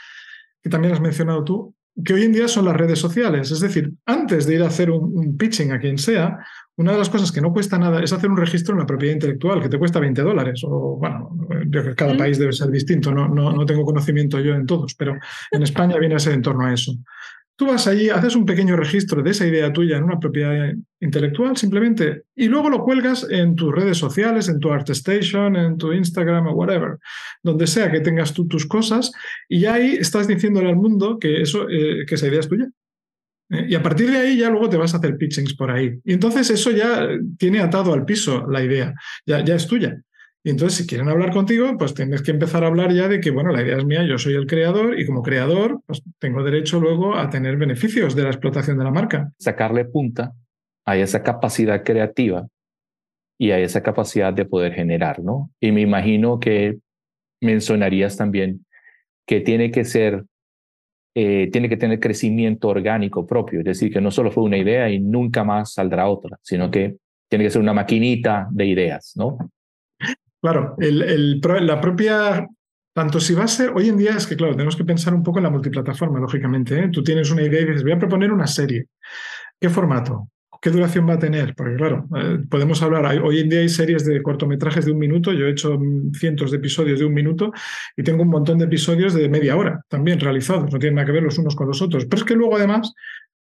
que 0.62 0.70
también 0.70 0.94
has 0.94 1.00
mencionado 1.00 1.44
tú, 1.44 1.74
que 2.04 2.14
hoy 2.14 2.22
en 2.22 2.32
día 2.32 2.48
son 2.48 2.64
las 2.64 2.76
redes 2.76 2.98
sociales. 2.98 3.50
Es 3.50 3.60
decir, 3.60 3.92
antes 4.06 4.46
de 4.46 4.54
ir 4.54 4.62
a 4.62 4.68
hacer 4.68 4.90
un, 4.90 5.36
pitching 5.36 5.72
a 5.72 5.80
quien 5.80 5.98
sea, 5.98 6.38
una 6.76 6.92
de 6.92 6.98
las 6.98 7.08
cosas 7.08 7.32
que 7.32 7.40
no 7.40 7.52
cuesta 7.52 7.78
nada 7.78 8.00
es 8.02 8.12
hacer 8.12 8.30
un 8.30 8.36
registro 8.36 8.74
en 8.74 8.80
la 8.80 8.86
propiedad 8.86 9.14
intelectual, 9.14 9.60
que 9.60 9.68
te 9.68 9.78
cuesta 9.78 9.98
20 9.98 10.22
dólares. 10.22 10.62
O 10.64 10.96
bueno, 10.96 11.30
cada 11.96 12.16
país 12.16 12.38
debe 12.38 12.52
ser 12.52 12.68
distinto, 12.68 13.12
no, 13.12 13.28
no, 13.28 13.52
no 13.52 13.66
tengo 13.66 13.84
conocimiento 13.84 14.38
yo 14.38 14.54
en 14.54 14.66
todos, 14.66 14.94
pero 14.94 15.16
en 15.50 15.62
España 15.62 15.98
viene 15.98 16.14
a 16.14 16.20
ser 16.20 16.34
en 16.34 16.42
torno 16.42 16.66
a 16.66 16.72
eso. 16.72 16.94
Tú 17.58 17.66
vas 17.66 17.88
allí, 17.88 18.08
haces 18.08 18.36
un 18.36 18.46
pequeño 18.46 18.76
registro 18.76 19.20
de 19.20 19.30
esa 19.30 19.44
idea 19.44 19.72
tuya 19.72 19.96
en 19.96 20.04
una 20.04 20.20
propiedad 20.20 20.72
intelectual 21.00 21.56
simplemente 21.56 22.22
y 22.36 22.46
luego 22.46 22.70
lo 22.70 22.84
cuelgas 22.84 23.26
en 23.28 23.56
tus 23.56 23.74
redes 23.74 23.98
sociales, 23.98 24.48
en 24.48 24.60
tu 24.60 24.70
ArtStation, 24.70 25.56
en 25.56 25.76
tu 25.76 25.92
Instagram 25.92 26.46
o 26.46 26.52
whatever, 26.52 26.98
donde 27.42 27.66
sea 27.66 27.90
que 27.90 27.98
tengas 27.98 28.32
tú 28.32 28.46
tus 28.46 28.64
cosas 28.64 29.10
y 29.48 29.64
ahí 29.64 29.96
estás 29.96 30.28
diciéndole 30.28 30.68
al 30.68 30.76
mundo 30.76 31.18
que, 31.18 31.42
eso, 31.42 31.68
eh, 31.68 32.06
que 32.06 32.14
esa 32.14 32.28
idea 32.28 32.38
es 32.38 32.48
tuya. 32.48 32.68
¿eh? 33.50 33.66
Y 33.68 33.74
a 33.74 33.82
partir 33.82 34.08
de 34.08 34.18
ahí 34.18 34.36
ya 34.36 34.50
luego 34.50 34.68
te 34.68 34.76
vas 34.76 34.94
a 34.94 34.98
hacer 34.98 35.16
pitchings 35.16 35.54
por 35.54 35.72
ahí. 35.72 35.98
Y 36.04 36.12
entonces 36.12 36.48
eso 36.50 36.70
ya 36.70 37.08
tiene 37.38 37.58
atado 37.58 37.92
al 37.92 38.04
piso 38.04 38.46
la 38.48 38.62
idea, 38.62 38.94
ya, 39.26 39.44
ya 39.44 39.56
es 39.56 39.66
tuya. 39.66 40.00
Y 40.44 40.50
entonces, 40.50 40.78
si 40.78 40.86
quieren 40.86 41.08
hablar 41.08 41.32
contigo, 41.32 41.76
pues 41.78 41.94
tienes 41.94 42.22
que 42.22 42.30
empezar 42.30 42.64
a 42.64 42.68
hablar 42.68 42.92
ya 42.92 43.08
de 43.08 43.20
que, 43.20 43.30
bueno, 43.30 43.50
la 43.50 43.62
idea 43.62 43.76
es 43.76 43.84
mía, 43.84 44.04
yo 44.04 44.18
soy 44.18 44.34
el 44.34 44.46
creador 44.46 44.98
y 44.98 45.04
como 45.04 45.22
creador, 45.22 45.80
pues 45.84 46.02
tengo 46.18 46.42
derecho 46.42 46.80
luego 46.80 47.16
a 47.16 47.28
tener 47.28 47.56
beneficios 47.56 48.14
de 48.14 48.22
la 48.22 48.30
explotación 48.30 48.78
de 48.78 48.84
la 48.84 48.90
marca. 48.90 49.32
Sacarle 49.38 49.84
punta 49.84 50.32
a 50.86 50.96
esa 50.96 51.22
capacidad 51.22 51.82
creativa 51.82 52.46
y 53.38 53.50
a 53.50 53.58
esa 53.58 53.82
capacidad 53.82 54.32
de 54.32 54.44
poder 54.44 54.72
generar, 54.72 55.20
¿no? 55.20 55.50
Y 55.60 55.72
me 55.72 55.80
imagino 55.80 56.40
que 56.40 56.78
mencionarías 57.40 58.16
también 58.16 58.64
que 59.26 59.40
tiene 59.40 59.70
que 59.70 59.84
ser, 59.84 60.24
eh, 61.14 61.50
tiene 61.52 61.68
que 61.68 61.76
tener 61.76 62.00
crecimiento 62.00 62.68
orgánico 62.68 63.26
propio, 63.26 63.60
es 63.60 63.64
decir, 63.66 63.92
que 63.92 64.00
no 64.00 64.10
solo 64.10 64.30
fue 64.30 64.44
una 64.44 64.56
idea 64.56 64.88
y 64.88 64.98
nunca 64.98 65.44
más 65.44 65.74
saldrá 65.74 66.08
otra, 66.08 66.38
sino 66.42 66.70
que 66.70 66.96
tiene 67.28 67.44
que 67.44 67.50
ser 67.50 67.60
una 67.60 67.74
maquinita 67.74 68.48
de 68.50 68.66
ideas, 68.66 69.12
¿no? 69.16 69.36
Claro, 70.40 70.76
la 70.78 71.80
propia, 71.80 72.46
tanto 72.94 73.18
si 73.18 73.34
va 73.34 73.44
a 73.44 73.48
ser, 73.48 73.72
hoy 73.74 73.88
en 73.88 73.96
día 73.96 74.16
es 74.16 74.26
que, 74.26 74.36
claro, 74.36 74.52
tenemos 74.52 74.76
que 74.76 74.84
pensar 74.84 75.12
un 75.14 75.22
poco 75.22 75.38
en 75.38 75.44
la 75.44 75.50
multiplataforma, 75.50 76.20
lógicamente. 76.20 76.78
¿eh? 76.78 76.88
Tú 76.92 77.02
tienes 77.02 77.30
una 77.30 77.42
idea 77.42 77.60
y 77.60 77.66
dices, 77.66 77.82
voy 77.82 77.92
a 77.92 77.98
proponer 77.98 78.32
una 78.32 78.46
serie. 78.46 78.86
¿Qué 79.60 79.68
formato? 79.68 80.28
¿Qué 80.60 80.70
duración 80.70 81.08
va 81.08 81.14
a 81.14 81.18
tener? 81.18 81.54
Porque 81.54 81.76
claro, 81.76 82.08
eh, 82.16 82.38
podemos 82.50 82.82
hablar, 82.82 83.06
hoy 83.22 83.40
en 83.40 83.48
día 83.48 83.60
hay 83.60 83.68
series 83.68 84.04
de 84.04 84.20
cortometrajes 84.22 84.84
de 84.84 84.92
un 84.92 84.98
minuto, 84.98 85.32
yo 85.32 85.46
he 85.46 85.50
hecho 85.50 85.78
cientos 86.14 86.50
de 86.50 86.56
episodios 86.56 86.98
de 86.98 87.04
un 87.04 87.14
minuto 87.14 87.52
y 87.96 88.02
tengo 88.02 88.22
un 88.22 88.28
montón 88.28 88.58
de 88.58 88.64
episodios 88.64 89.14
de 89.14 89.28
media 89.28 89.56
hora 89.56 89.84
también 89.88 90.18
realizados, 90.18 90.72
no 90.72 90.78
tienen 90.78 90.96
nada 90.96 91.06
que 91.06 91.12
ver 91.12 91.22
los 91.22 91.38
unos 91.38 91.54
con 91.54 91.68
los 91.68 91.80
otros. 91.80 92.06
Pero 92.06 92.16
es 92.16 92.24
que 92.24 92.34
luego 92.34 92.56
además 92.56 92.92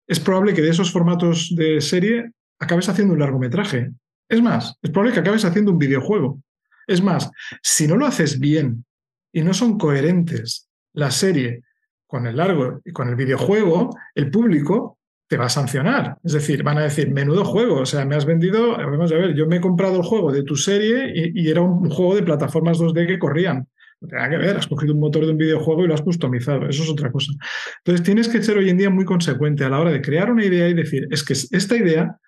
es 0.06 0.20
probable 0.20 0.54
que 0.54 0.62
de 0.62 0.70
esos 0.70 0.92
formatos 0.92 1.52
de 1.56 1.80
serie 1.80 2.30
acabes 2.60 2.88
haciendo 2.88 3.14
un 3.14 3.20
largometraje. 3.20 3.90
Es 4.28 4.40
más, 4.40 4.76
es 4.80 4.90
probable 4.90 5.12
que 5.12 5.20
acabes 5.20 5.44
haciendo 5.44 5.72
un 5.72 5.78
videojuego. 5.78 6.40
Es 6.86 7.02
más, 7.02 7.30
si 7.62 7.86
no 7.86 7.96
lo 7.96 8.06
haces 8.06 8.38
bien 8.38 8.84
y 9.32 9.42
no 9.42 9.54
son 9.54 9.78
coherentes 9.78 10.68
la 10.92 11.10
serie 11.10 11.62
con 12.06 12.26
el 12.26 12.36
largo 12.36 12.80
y 12.84 12.92
con 12.92 13.08
el 13.08 13.14
videojuego, 13.14 13.90
el 14.14 14.30
público 14.30 14.98
te 15.28 15.36
va 15.36 15.46
a 15.46 15.48
sancionar. 15.48 16.16
Es 16.24 16.32
decir, 16.32 16.64
van 16.64 16.78
a 16.78 16.82
decir, 16.82 17.12
menudo 17.12 17.44
juego, 17.44 17.82
o 17.82 17.86
sea, 17.86 18.04
me 18.04 18.16
has 18.16 18.24
vendido, 18.26 18.76
vamos 18.76 19.12
a 19.12 19.14
ver, 19.14 19.34
yo 19.36 19.46
me 19.46 19.56
he 19.56 19.60
comprado 19.60 19.96
el 19.96 20.02
juego 20.02 20.32
de 20.32 20.42
tu 20.42 20.56
serie 20.56 21.12
y, 21.14 21.48
era 21.48 21.60
un 21.60 21.88
juego 21.88 22.16
de 22.16 22.24
plataformas 22.24 22.80
2D 22.80 23.06
que 23.06 23.18
corrían. 23.20 23.68
No 24.00 24.08
tiene 24.08 24.28
que 24.28 24.36
ver, 24.38 24.56
has 24.56 24.66
cogido 24.66 24.92
un 24.92 24.98
motor 24.98 25.24
de 25.24 25.30
un 25.30 25.38
videojuego 25.38 25.84
y 25.84 25.86
lo 25.86 25.94
has 25.94 26.02
customizado, 26.02 26.68
eso 26.68 26.82
es 26.82 26.90
otra 26.90 27.12
cosa. 27.12 27.32
Entonces, 27.78 28.04
tienes 28.04 28.28
que 28.28 28.42
ser 28.42 28.58
hoy 28.58 28.70
en 28.70 28.78
día 28.78 28.90
muy 28.90 29.04
consecuente 29.04 29.62
a 29.62 29.68
la 29.68 29.78
hora 29.78 29.92
de 29.92 30.02
crear 30.02 30.32
una 30.32 30.44
idea 30.44 30.68
y 30.68 30.74
decir, 30.74 31.06
es 31.12 31.22
que 31.22 31.34
esta 31.34 31.76
idea 31.76 32.18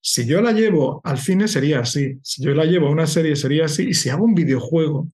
si 0.00 0.26
yo 0.26 0.40
la 0.40 0.52
llevo 0.52 1.00
al 1.04 1.18
cine 1.18 1.48
sería 1.48 1.80
así, 1.80 2.18
si 2.22 2.44
yo 2.44 2.54
la 2.54 2.64
llevo 2.64 2.88
a 2.88 2.90
una 2.90 3.06
serie 3.06 3.36
sería 3.36 3.66
así, 3.66 3.88
y 3.88 3.94
si 3.94 4.10
hago 4.10 4.24
un 4.24 4.34
videojuego, 4.34 5.08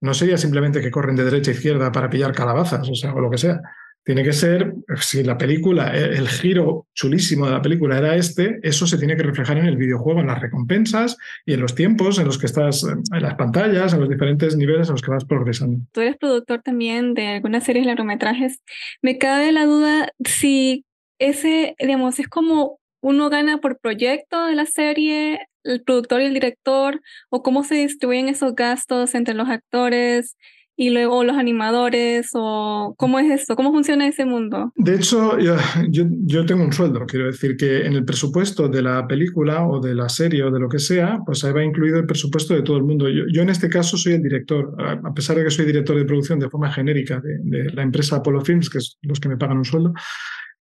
no 0.00 0.14
sería 0.14 0.38
simplemente 0.38 0.80
que 0.80 0.90
corren 0.90 1.16
de 1.16 1.24
derecha 1.24 1.50
a 1.50 1.54
izquierda 1.54 1.92
para 1.92 2.10
pillar 2.10 2.32
calabazas, 2.32 2.88
o 2.88 2.94
sea, 2.94 3.14
o 3.14 3.20
lo 3.20 3.30
que 3.30 3.38
sea. 3.38 3.60
Tiene 4.04 4.24
que 4.24 4.32
ser, 4.32 4.72
si 5.02 5.22
la 5.22 5.36
película, 5.36 5.94
el 5.94 6.28
giro 6.28 6.86
chulísimo 6.94 7.44
de 7.44 7.52
la 7.52 7.60
película 7.60 7.98
era 7.98 8.16
este, 8.16 8.58
eso 8.62 8.86
se 8.86 8.96
tiene 8.96 9.16
que 9.16 9.22
reflejar 9.22 9.58
en 9.58 9.66
el 9.66 9.76
videojuego, 9.76 10.20
en 10.20 10.28
las 10.28 10.40
recompensas 10.40 11.18
y 11.44 11.52
en 11.52 11.60
los 11.60 11.74
tiempos 11.74 12.18
en 12.18 12.24
los 12.24 12.38
que 12.38 12.46
estás, 12.46 12.84
en 12.84 13.22
las 13.22 13.34
pantallas, 13.34 13.92
en 13.92 14.00
los 14.00 14.08
diferentes 14.08 14.56
niveles 14.56 14.88
en 14.88 14.94
los 14.94 15.02
que 15.02 15.10
vas 15.10 15.26
progresando. 15.26 15.80
Tú 15.92 16.00
eres 16.00 16.16
productor 16.16 16.62
también 16.62 17.12
de 17.12 17.26
algunas 17.26 17.64
series 17.64 17.84
largometrajes. 17.84 18.62
Me 19.02 19.18
cabe 19.18 19.52
la 19.52 19.66
duda 19.66 20.08
si 20.24 20.86
ese, 21.18 21.76
digamos, 21.78 22.18
es 22.18 22.28
como 22.28 22.78
uno 23.00 23.30
gana 23.30 23.58
por 23.58 23.78
proyecto 23.78 24.46
de 24.46 24.54
la 24.54 24.66
serie, 24.66 25.40
el 25.64 25.82
productor 25.82 26.20
y 26.20 26.26
el 26.26 26.34
director, 26.34 27.00
o 27.30 27.42
cómo 27.42 27.64
se 27.64 27.76
distribuyen 27.76 28.28
esos 28.28 28.54
gastos 28.54 29.14
entre 29.14 29.34
los 29.34 29.48
actores 29.48 30.36
y 30.80 30.90
luego 30.90 31.24
los 31.24 31.36
animadores, 31.36 32.30
o 32.34 32.94
cómo 32.96 33.18
es 33.18 33.28
esto, 33.32 33.56
cómo 33.56 33.72
funciona 33.72 34.06
ese 34.06 34.24
mundo. 34.24 34.72
De 34.76 34.94
hecho, 34.94 35.36
yo, 35.40 35.56
yo, 35.90 36.46
tengo 36.46 36.62
un 36.62 36.72
sueldo, 36.72 37.04
quiero 37.04 37.26
decir 37.26 37.56
que 37.56 37.84
en 37.84 37.94
el 37.94 38.04
presupuesto 38.04 38.68
de 38.68 38.82
la 38.82 39.04
película 39.08 39.66
o 39.66 39.80
de 39.80 39.96
la 39.96 40.08
serie 40.08 40.44
o 40.44 40.52
de 40.52 40.60
lo 40.60 40.68
que 40.68 40.78
sea, 40.78 41.18
pues 41.26 41.42
ahí 41.42 41.52
va 41.52 41.64
incluido 41.64 41.98
el 41.98 42.06
presupuesto 42.06 42.54
de 42.54 42.62
todo 42.62 42.76
el 42.76 42.84
mundo. 42.84 43.08
Yo, 43.08 43.24
yo 43.28 43.42
en 43.42 43.48
este 43.48 43.68
caso 43.68 43.96
soy 43.96 44.12
el 44.12 44.22
director, 44.22 44.72
a 44.78 45.12
pesar 45.12 45.36
de 45.36 45.42
que 45.42 45.50
soy 45.50 45.66
director 45.66 45.96
de 45.96 46.04
producción 46.04 46.38
de 46.38 46.48
forma 46.48 46.72
genérica 46.72 47.20
de, 47.20 47.38
de 47.42 47.72
la 47.72 47.82
empresa 47.82 48.14
Apollo 48.14 48.42
Films, 48.42 48.70
que 48.70 48.78
es 48.78 48.98
los 49.02 49.18
que 49.18 49.28
me 49.28 49.36
pagan 49.36 49.58
un 49.58 49.64
sueldo. 49.64 49.92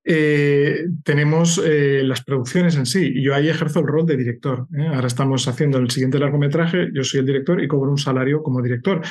Eh, 0.08 0.86
tenemos 1.02 1.60
eh, 1.64 2.02
las 2.04 2.22
producciones 2.22 2.76
en 2.76 2.86
sí. 2.86 3.10
Y 3.16 3.22
yo 3.24 3.34
ahí 3.34 3.48
ejerzo 3.48 3.80
el 3.80 3.88
rol 3.88 4.06
de 4.06 4.16
director. 4.16 4.68
¿eh? 4.78 4.86
Ahora 4.86 5.08
estamos 5.08 5.48
haciendo 5.48 5.78
el 5.78 5.90
siguiente 5.90 6.20
largometraje, 6.20 6.90
yo 6.94 7.02
soy 7.02 7.20
el 7.20 7.26
director 7.26 7.60
y 7.60 7.66
cobro 7.66 7.90
un 7.90 7.98
salario 7.98 8.40
como 8.42 8.62
director. 8.62 9.02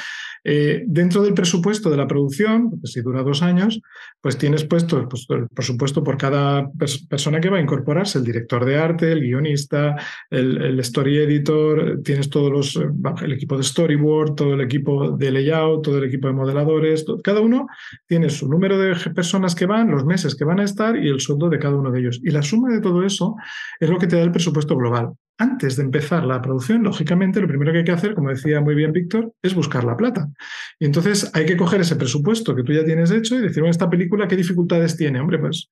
dentro 0.45 1.23
del 1.23 1.33
presupuesto 1.33 1.89
de 1.89 1.97
la 1.97 2.05
producción, 2.05 2.79
si 2.83 3.01
dura 3.01 3.23
dos 3.23 3.41
años, 3.41 3.81
pues 4.21 4.37
tienes 4.37 4.63
puesto, 4.63 5.09
pues, 5.09 5.25
por 5.25 5.63
supuesto, 5.65 6.03
por 6.03 6.17
cada 6.17 6.69
persona 7.09 7.39
que 7.39 7.49
va 7.49 7.57
a 7.57 7.61
incorporarse, 7.61 8.19
el 8.19 8.23
director 8.23 8.63
de 8.63 8.77
arte, 8.77 9.11
el 9.11 9.21
guionista, 9.21 9.95
el, 10.29 10.79
story 10.79 11.17
editor, 11.17 11.99
tienes 12.03 12.29
todos 12.29 12.51
los, 12.51 12.79
el 13.23 13.33
equipo 13.33 13.57
de 13.57 13.63
storyboard, 13.63 14.35
todo 14.35 14.53
el 14.53 14.61
equipo 14.61 15.17
de 15.17 15.31
layout, 15.31 15.83
todo 15.83 15.97
el 15.97 16.03
equipo 16.03 16.27
de 16.27 16.35
modeladores, 16.35 17.05
cada 17.23 17.41
uno 17.41 17.67
tiene 18.05 18.29
su 18.29 18.47
número 18.47 18.77
de 18.77 18.95
personas 19.15 19.55
que 19.55 19.65
van, 19.65 19.89
los 19.89 20.05
meses 20.05 20.35
que 20.35 20.45
van 20.45 20.59
a 20.59 20.63
estar 20.63 20.84
y 20.93 21.07
el 21.07 21.19
sueldo 21.19 21.49
de 21.49 21.59
cada 21.59 21.75
uno 21.75 21.91
de 21.91 21.99
ellos. 21.99 22.19
Y 22.23 22.31
la 22.31 22.41
suma 22.41 22.69
de 22.69 22.81
todo 22.81 23.03
eso 23.03 23.35
es 23.79 23.89
lo 23.89 23.97
que 23.97 24.07
te 24.07 24.17
da 24.17 24.23
el 24.23 24.31
presupuesto 24.31 24.75
global. 24.75 25.13
Antes 25.37 25.75
de 25.75 25.83
empezar 25.83 26.23
la 26.23 26.41
producción, 26.41 26.83
lógicamente, 26.83 27.41
lo 27.41 27.47
primero 27.47 27.73
que 27.73 27.79
hay 27.79 27.83
que 27.83 27.91
hacer, 27.91 28.15
como 28.15 28.29
decía 28.29 28.61
muy 28.61 28.73
bien 28.73 28.93
Víctor, 28.93 29.33
es 29.41 29.53
buscar 29.53 29.83
la 29.83 29.97
plata. 29.97 30.29
Y 30.79 30.85
entonces 30.85 31.29
hay 31.33 31.45
que 31.45 31.57
coger 31.57 31.81
ese 31.81 31.97
presupuesto 31.97 32.55
que 32.55 32.63
tú 32.63 32.71
ya 32.71 32.85
tienes 32.85 33.11
hecho 33.11 33.35
y 33.35 33.41
decir, 33.41 33.61
bueno, 33.61 33.71
esta 33.71 33.89
película, 33.89 34.29
¿qué 34.29 34.37
dificultades 34.37 34.95
tiene? 34.95 35.19
Hombre, 35.19 35.37
pues, 35.39 35.69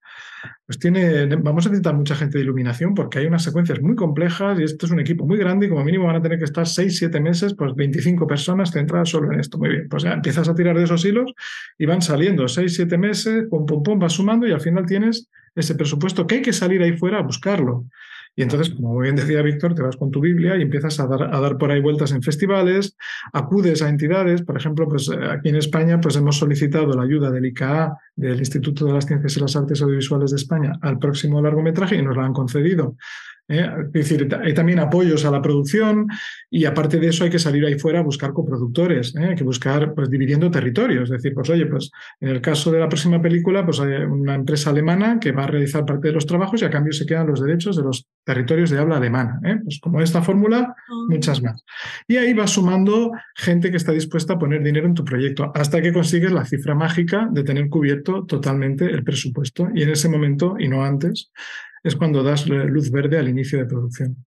pues 0.65 0.79
tiene, 0.79 1.27
vamos 1.37 1.65
a 1.65 1.69
necesitar 1.69 1.95
mucha 1.95 2.13
gente 2.13 2.37
de 2.37 2.43
iluminación 2.43 2.93
porque 2.93 3.19
hay 3.19 3.25
unas 3.27 3.41
secuencias 3.41 3.81
muy 3.81 3.95
complejas 3.95 4.59
y 4.59 4.63
esto 4.63 4.85
es 4.85 4.91
un 4.91 4.99
equipo 4.99 5.25
muy 5.25 5.37
grande 5.37 5.67
y 5.67 5.69
como 5.69 5.85
mínimo 5.85 6.07
van 6.07 6.17
a 6.17 6.21
tener 6.21 6.39
que 6.39 6.45
estar 6.45 6.67
6, 6.67 6.97
7 6.97 7.21
meses, 7.21 7.55
pues 7.57 7.73
25 7.73 8.27
personas 8.27 8.71
centradas 8.71 9.07
solo 9.07 9.31
en 9.31 9.39
esto. 9.39 9.57
Muy 9.57 9.69
bien, 9.69 9.87
pues 9.89 10.03
ya 10.03 10.11
empiezas 10.11 10.49
a 10.49 10.55
tirar 10.55 10.77
de 10.77 10.83
esos 10.83 11.05
hilos 11.05 11.33
y 11.77 11.85
van 11.85 12.01
saliendo 12.01 12.49
6, 12.49 12.75
7 12.75 12.97
meses, 12.97 13.45
pum, 13.49 13.65
pum, 13.65 13.81
pum, 13.81 13.97
vas 13.97 14.11
sumando 14.11 14.45
y 14.45 14.51
al 14.51 14.59
final 14.59 14.85
tienes 14.85 15.29
ese 15.55 15.75
presupuesto 15.75 16.27
que 16.27 16.35
hay 16.35 16.41
que 16.41 16.51
salir 16.51 16.81
ahí 16.81 16.97
fuera 16.97 17.19
a 17.19 17.21
buscarlo. 17.21 17.85
Y 18.35 18.41
entonces, 18.41 18.73
como 18.73 18.93
muy 18.93 19.03
bien 19.03 19.15
decía 19.15 19.41
Víctor, 19.41 19.75
te 19.75 19.83
vas 19.83 19.95
con 19.95 20.09
tu 20.09 20.19
Biblia 20.19 20.57
y 20.57 20.63
empiezas 20.63 20.99
a 20.99 21.07
dar, 21.07 21.57
por 21.57 21.71
ahí 21.71 21.79
vueltas 21.79 22.11
en 22.11 22.23
festivales, 22.23 22.97
acudes 23.31 23.81
a 23.81 23.89
entidades, 23.89 24.41
por 24.41 24.57
ejemplo, 24.57 24.87
pues 24.87 25.09
eh, 25.09 25.17
aquí 25.29 25.49
en 25.49 25.57
España 25.57 26.01
pues 26.01 26.15
hemos 26.15 26.37
solicitado 26.37 26.93
la 26.95 27.03
ayuda 27.03 27.29
del 27.29 27.45
ICA, 27.45 27.95
del 28.15 28.39
Instituto 28.39 28.85
de 28.85 28.93
las 28.93 29.05
Ciencias 29.05 29.37
y 29.37 29.39
las 29.39 29.55
Artes 29.55 29.81
Audiovisuales 29.81 30.31
de 30.31 30.37
España, 30.37 30.73
al 30.81 30.97
próximo 30.97 31.41
largometraje 31.41 31.95
y 31.95 32.01
nos 32.01 32.15
lo 32.15 32.23
han 32.23 32.33
concedido. 32.33 32.95
¿Eh? 33.47 33.69
Es 33.87 33.91
decir, 33.91 34.27
hay 34.41 34.53
también 34.53 34.79
apoyos 34.79 35.25
a 35.25 35.31
la 35.31 35.41
producción 35.41 36.07
y 36.49 36.65
aparte 36.65 36.99
de 36.99 37.07
eso 37.07 37.23
hay 37.23 37.29
que 37.29 37.39
salir 37.39 37.65
ahí 37.65 37.77
fuera 37.77 37.99
a 37.99 38.03
buscar 38.03 38.33
coproductores, 38.33 39.15
¿eh? 39.15 39.25
hay 39.29 39.35
que 39.35 39.43
buscar 39.43 39.93
pues 39.93 40.09
dividiendo 40.09 40.49
territorios, 40.51 41.03
es 41.03 41.09
decir, 41.09 41.33
pues 41.33 41.49
oye, 41.49 41.65
pues 41.65 41.91
en 42.19 42.29
el 42.29 42.41
caso 42.41 42.71
de 42.71 42.79
la 42.79 42.89
próxima 42.89 43.21
película, 43.21 43.65
pues 43.65 43.79
hay 43.79 44.03
una 44.03 44.35
empresa 44.35 44.69
alemana 44.69 45.19
que 45.19 45.31
va 45.31 45.43
a 45.43 45.47
realizar 45.47 45.85
parte 45.85 46.09
de 46.09 46.13
los 46.13 46.25
trabajos 46.25 46.61
y 46.61 46.65
a 46.65 46.69
cambio 46.69 46.93
se 46.93 47.05
quedan 47.05 47.27
los 47.27 47.41
derechos 47.41 47.75
de 47.75 47.83
los 47.83 48.07
territorios 48.23 48.69
de 48.69 48.79
habla 48.79 48.97
alemana. 48.97 49.39
¿eh? 49.45 49.57
Pues 49.63 49.79
como 49.81 50.01
esta 50.01 50.21
fórmula, 50.21 50.75
ah. 50.75 50.93
muchas 51.09 51.41
más. 51.41 51.63
Y 52.07 52.17
ahí 52.17 52.33
vas 52.33 52.51
sumando 52.51 53.11
gente 53.35 53.71
que 53.71 53.77
está 53.77 53.91
dispuesta 53.91 54.33
a 54.33 54.39
poner 54.39 54.63
dinero 54.63 54.87
en 54.87 54.93
tu 54.93 55.03
proyecto 55.03 55.51
hasta 55.53 55.81
que 55.81 55.93
consigues 55.93 56.31
la 56.31 56.45
cifra 56.45 56.75
mágica 56.75 57.27
de 57.31 57.43
tener 57.43 57.69
cubierto 57.69 58.25
totalmente 58.25 58.85
el 58.85 59.03
presupuesto 59.03 59.69
y 59.73 59.83
en 59.83 59.89
ese 59.89 60.09
momento 60.09 60.55
y 60.59 60.67
no 60.67 60.83
antes 60.83 61.31
es 61.83 61.95
cuando 61.95 62.23
das 62.23 62.47
luz 62.47 62.89
verde 62.89 63.17
al 63.17 63.29
inicio 63.29 63.59
de 63.59 63.65
producción. 63.65 64.25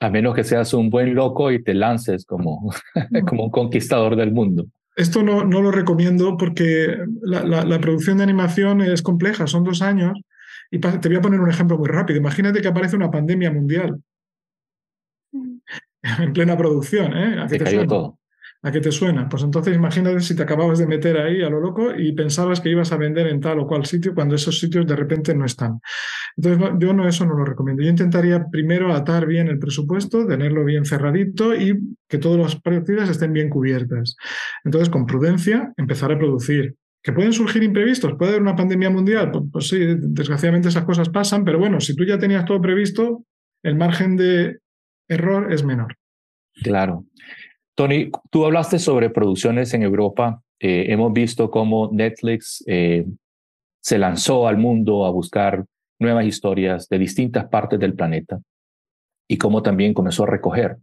A 0.00 0.10
menos 0.10 0.34
que 0.34 0.44
seas 0.44 0.74
un 0.74 0.90
buen 0.90 1.14
loco 1.14 1.50
y 1.50 1.62
te 1.62 1.74
lances 1.74 2.24
como, 2.26 2.72
como 3.28 3.44
un 3.44 3.50
conquistador 3.50 4.16
del 4.16 4.32
mundo. 4.32 4.66
Esto 4.96 5.22
no, 5.22 5.44
no 5.44 5.60
lo 5.60 5.70
recomiendo 5.70 6.36
porque 6.38 6.96
la, 7.22 7.44
la, 7.44 7.80
producción 7.80 8.16
de 8.16 8.24
animación 8.24 8.80
es 8.80 9.02
compleja, 9.02 9.46
son 9.46 9.62
dos 9.62 9.82
años. 9.82 10.18
Y 10.70 10.78
te 10.78 11.08
voy 11.08 11.18
a 11.18 11.20
poner 11.20 11.38
un 11.38 11.50
ejemplo 11.50 11.78
muy 11.78 11.88
rápido. 11.88 12.18
Imagínate 12.18 12.60
que 12.62 12.68
aparece 12.68 12.96
una 12.96 13.10
pandemia 13.10 13.52
mundial 13.52 14.00
mm. 15.32 15.58
en 16.22 16.32
plena 16.32 16.56
producción. 16.56 17.12
¿eh? 17.14 17.42
¿A 17.42 17.46
qué 17.46 17.58
te 17.58 17.86
todo. 17.86 18.18
¿A 18.62 18.72
qué 18.72 18.80
te 18.80 18.90
suena? 18.90 19.28
Pues 19.28 19.42
entonces 19.42 19.76
imagínate 19.76 20.20
si 20.20 20.34
te 20.34 20.42
acababas 20.42 20.78
de 20.78 20.86
meter 20.86 21.18
ahí 21.18 21.42
a 21.42 21.50
lo 21.50 21.60
loco 21.60 21.94
y 21.96 22.12
pensabas 22.12 22.60
que 22.60 22.70
ibas 22.70 22.90
a 22.90 22.96
vender 22.96 23.28
en 23.28 23.40
tal 23.40 23.60
o 23.60 23.66
cual 23.66 23.86
sitio 23.86 24.14
cuando 24.14 24.34
esos 24.34 24.58
sitios 24.58 24.86
de 24.86 24.96
repente 24.96 25.34
no 25.34 25.44
están. 25.44 25.80
Entonces 26.36 26.72
yo 26.78 26.92
no, 26.92 27.06
eso 27.08 27.24
no 27.26 27.34
lo 27.34 27.44
recomiendo. 27.44 27.82
Yo 27.82 27.90
intentaría 27.90 28.46
primero 28.50 28.92
atar 28.92 29.26
bien 29.26 29.48
el 29.48 29.58
presupuesto, 29.58 30.26
tenerlo 30.26 30.64
bien 30.64 30.84
cerradito 30.84 31.54
y 31.54 31.78
que 32.08 32.18
todas 32.18 32.40
las 32.40 32.60
partidas 32.60 33.08
estén 33.08 33.32
bien 33.32 33.50
cubiertas. 33.50 34.16
Entonces, 34.64 34.90
con 34.90 35.06
prudencia, 35.06 35.72
empezar 35.76 36.12
a 36.12 36.18
producir. 36.18 36.74
¿Que 37.02 37.12
pueden 37.12 37.32
surgir 37.32 37.62
imprevistos? 37.62 38.14
¿Puede 38.18 38.32
haber 38.32 38.42
una 38.42 38.56
pandemia 38.56 38.90
mundial? 38.90 39.30
Pues, 39.30 39.44
pues 39.52 39.68
sí, 39.68 39.78
desgraciadamente 39.98 40.68
esas 40.68 40.84
cosas 40.84 41.08
pasan, 41.08 41.44
pero 41.44 41.58
bueno, 41.58 41.80
si 41.80 41.94
tú 41.94 42.04
ya 42.04 42.18
tenías 42.18 42.44
todo 42.44 42.60
previsto, 42.60 43.24
el 43.62 43.76
margen 43.76 44.16
de 44.16 44.58
error 45.08 45.52
es 45.52 45.64
menor. 45.64 45.96
Claro. 46.62 47.04
Tony, 47.76 48.10
tú 48.30 48.46
hablaste 48.46 48.78
sobre 48.78 49.10
producciones 49.10 49.74
en 49.74 49.82
Europa. 49.82 50.42
Eh, 50.58 50.86
hemos 50.88 51.12
visto 51.12 51.50
cómo 51.50 51.90
Netflix 51.92 52.64
eh, 52.66 53.04
se 53.82 53.98
lanzó 53.98 54.48
al 54.48 54.56
mundo 54.56 55.04
a 55.04 55.10
buscar 55.10 55.62
nuevas 55.98 56.24
historias 56.24 56.88
de 56.88 56.98
distintas 56.98 57.44
partes 57.48 57.78
del 57.78 57.94
planeta 57.94 58.40
y 59.28 59.36
cómo 59.36 59.62
también 59.62 59.92
comenzó 59.92 60.24
a 60.24 60.28
recoger 60.28 60.78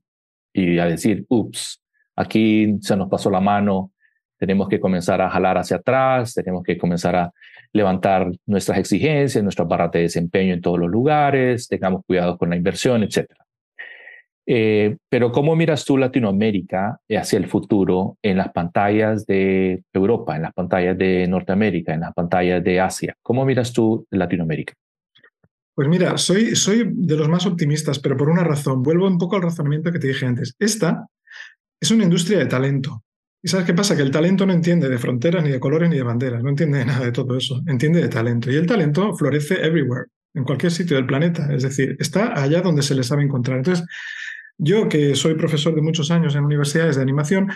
y 0.54 0.78
a 0.78 0.86
decir, 0.86 1.26
ups, 1.30 1.82
aquí 2.16 2.78
se 2.82 2.96
nos 2.96 3.10
pasó 3.10 3.32
la 3.32 3.42
mano, 3.42 3.92
tenemos 4.38 4.70
que 4.70 4.80
comenzar 4.80 5.20
a 5.20 5.32
jalar 5.32 5.58
hacia 5.58 5.78
atrás, 5.78 6.36
tenemos 6.36 6.62
que 6.62 6.78
comenzar 6.78 7.16
a 7.16 7.34
levantar 7.72 8.32
nuestras 8.46 8.78
exigencias, 8.78 9.44
nuestras 9.44 9.68
barras 9.68 9.92
de 9.92 10.02
desempeño 10.02 10.54
en 10.54 10.62
todos 10.62 10.78
los 10.78 10.92
lugares, 10.92 11.68
tengamos 11.68 12.04
cuidado 12.06 12.38
con 12.38 12.52
la 12.52 12.56
inversión, 12.56 13.02
etcétera. 13.02 13.43
Eh, 14.46 14.98
pero 15.10 15.32
¿cómo 15.32 15.56
miras 15.56 15.86
tú 15.86 15.98
Latinoamérica 15.98 17.00
hacia 17.10 17.38
el 17.38 17.48
futuro 17.48 18.18
en 18.22 18.38
las 18.38 18.52
pantallas 18.52 19.26
de 19.26 19.84
Europa, 19.94 20.36
en 20.36 20.42
las 20.42 20.54
pantallas 20.54 20.98
de 20.98 21.28
Norteamérica, 21.28 21.94
en 21.94 22.02
las 22.02 22.14
pantallas 22.14 22.64
de 22.64 22.80
Asia? 22.80 23.16
¿Cómo 23.22 23.46
miras 23.46 23.72
tú 23.72 24.06
Latinoamérica? 24.12 24.74
Pues 25.76 25.88
mira, 25.88 26.18
soy, 26.18 26.56
soy 26.56 26.92
de 26.94 27.18
los 27.18 27.28
más 27.30 27.46
optimistas, 27.46 28.00
pero 28.00 28.16
por 28.16 28.30
una 28.30 28.44
razón. 28.44 28.84
Vuelvo 28.84 29.08
un 29.08 29.18
poco 29.18 29.38
al 29.38 29.42
razonamiento 29.42 29.92
que 29.92 30.00
te 30.00 30.08
dije 30.08 30.26
antes. 30.26 30.56
Esta 30.60 31.08
es 31.82 31.90
una 31.90 32.04
industria 32.04 32.40
de 32.40 32.46
talento. 32.46 33.04
¿Y 33.42 33.50
sabes 33.50 33.66
qué 33.66 33.74
pasa? 33.74 33.96
Que 33.96 34.04
el 34.04 34.12
talento 34.12 34.46
no 34.46 34.54
entiende 34.54 34.88
de 34.88 34.98
fronteras, 34.98 35.44
ni 35.44 35.50
de 35.50 35.60
colores, 35.60 35.90
ni 35.90 35.98
de 35.98 36.04
banderas. 36.04 36.44
No 36.44 36.50
entiende 36.50 36.86
nada 36.86 37.06
de 37.06 37.12
todo 37.12 37.36
eso. 37.36 37.62
Entiende 37.68 38.02
de 38.02 38.08
talento. 38.08 38.52
Y 38.52 38.56
el 38.56 38.68
talento 38.68 39.14
florece 39.16 39.66
everywhere, 39.66 40.06
en 40.36 40.44
cualquier 40.44 40.72
sitio 40.72 40.96
del 40.96 41.08
planeta. 41.08 41.52
Es 41.52 41.64
decir, 41.64 41.98
está 42.00 42.40
allá 42.40 42.62
donde 42.62 42.84
se 42.84 42.96
le 42.96 43.04
sabe 43.04 43.24
encontrar. 43.24 43.58
Entonces, 43.58 43.86
yo, 44.58 44.88
que 44.88 45.16
soy 45.16 45.36
profesor 45.36 45.76
de 45.76 45.82
muchos 45.82 46.12
años 46.12 46.36
en 46.36 46.44
universidades 46.44 46.96
de 46.96 47.02
animación, 47.02 47.50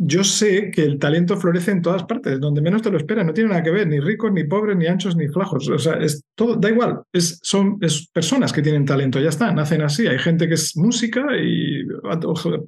yo 0.00 0.22
sé 0.22 0.70
que 0.70 0.84
el 0.84 1.00
talento 1.00 1.36
florece 1.36 1.72
en 1.72 1.82
todas 1.82 2.04
partes, 2.04 2.38
donde 2.38 2.60
menos 2.60 2.82
te 2.82 2.90
lo 2.90 2.98
esperas. 2.98 3.26
No 3.26 3.34
tiene 3.34 3.50
nada 3.50 3.64
que 3.64 3.72
ver, 3.72 3.88
ni 3.88 3.98
ricos, 3.98 4.30
ni 4.30 4.44
pobres, 4.44 4.76
ni 4.76 4.86
anchos, 4.86 5.16
ni 5.16 5.26
flajos. 5.26 5.68
O 5.68 5.78
sea, 5.78 5.94
es 5.94 6.22
todo, 6.36 6.54
da 6.54 6.70
igual. 6.70 7.02
Son 7.12 7.80
personas 8.12 8.52
que 8.52 8.62
tienen 8.62 8.84
talento, 8.84 9.18
ya 9.18 9.30
está, 9.30 9.52
nacen 9.52 9.82
así. 9.82 10.06
Hay 10.06 10.20
gente 10.20 10.46
que 10.46 10.54
es 10.54 10.76
música 10.76 11.26
y 11.36 11.84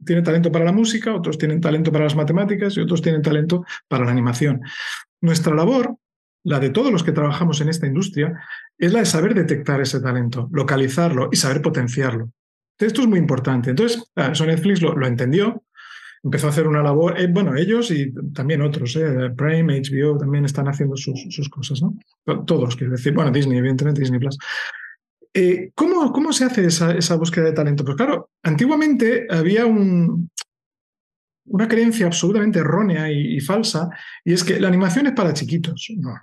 tiene 0.05 0.23
talento 0.23 0.51
para 0.51 0.65
la 0.65 0.73
música, 0.73 1.15
otros 1.15 1.39
tienen 1.39 1.61
talento 1.61 1.93
para 1.93 2.05
las 2.05 2.17
matemáticas 2.17 2.77
y 2.77 2.81
otros 2.81 3.01
tienen 3.01 3.23
talento 3.23 3.65
para 3.87 4.05
la 4.05 4.11
animación. 4.11 4.63
Nuestra 5.21 5.55
labor, 5.55 5.99
la 6.43 6.59
de 6.59 6.71
todos 6.71 6.91
los 6.91 7.05
que 7.05 7.13
trabajamos 7.13 7.61
en 7.61 7.69
esta 7.69 7.87
industria, 7.87 8.41
es 8.77 8.93
la 8.93 9.01
de 9.01 9.07
saber 9.07 9.35
detectar 9.35 9.81
ese 9.81 10.01
talento, 10.01 10.49
localizarlo 10.51 11.29
y 11.31 11.37
saber 11.37 11.63
potenciarlo. 11.63 12.33
Esto 12.81 13.03
es 13.03 13.09
muy 13.09 13.19
importante. 13.19 13.71
Entonces, 13.71 14.03
eso 14.17 14.47
Netflix 14.47 14.81
lo, 14.81 15.07
entendió, 15.07 15.65
empezó 16.23 16.47
a 16.47 16.51
hacer 16.51 16.67
una 16.67 16.83
labor, 16.83 17.21
eh, 17.21 17.29
bueno, 17.29 17.55
ellos 17.57 17.91
y 17.91 18.13
también 18.33 18.63
otros, 18.63 18.97
eh, 18.97 19.31
Prime, 19.37 19.81
HBO 19.81 20.19
también 20.19 20.45
están 20.45 20.67
haciendo 20.69 20.97
sus, 20.97 21.49
cosas, 21.51 21.83
¿no? 21.83 21.97
Todos, 22.45 22.77
quiero 22.77 22.93
decir, 22.93 23.13
bueno, 23.13 23.31
Disney, 23.31 23.59
evidentemente, 23.59 24.01
Disney 24.01 24.19
Plus. 24.19 24.39
Eh, 25.33 25.71
¿cómo, 25.75 26.13
¿cómo, 26.13 26.33
se 26.33 26.45
hace 26.45 26.67
esa, 26.67 27.17
búsqueda 27.17 27.45
de 27.45 27.53
talento? 27.53 27.85
Pues 27.85 27.97
claro, 27.97 28.31
antiguamente 28.43 29.27
había 29.31 29.67
un, 29.67 30.31
una 31.47 31.69
creencia 31.69 32.07
absolutamente 32.07 32.59
errónea 32.59 33.11
y, 33.13 33.37
y, 33.37 33.41
falsa, 33.41 33.89
y 34.25 34.33
es 34.33 34.43
que 34.43 34.59
la 34.59 34.69
animación 34.69 35.07
es 35.07 35.13
para 35.13 35.33
chiquitos. 35.35 35.87
No, 35.99 36.15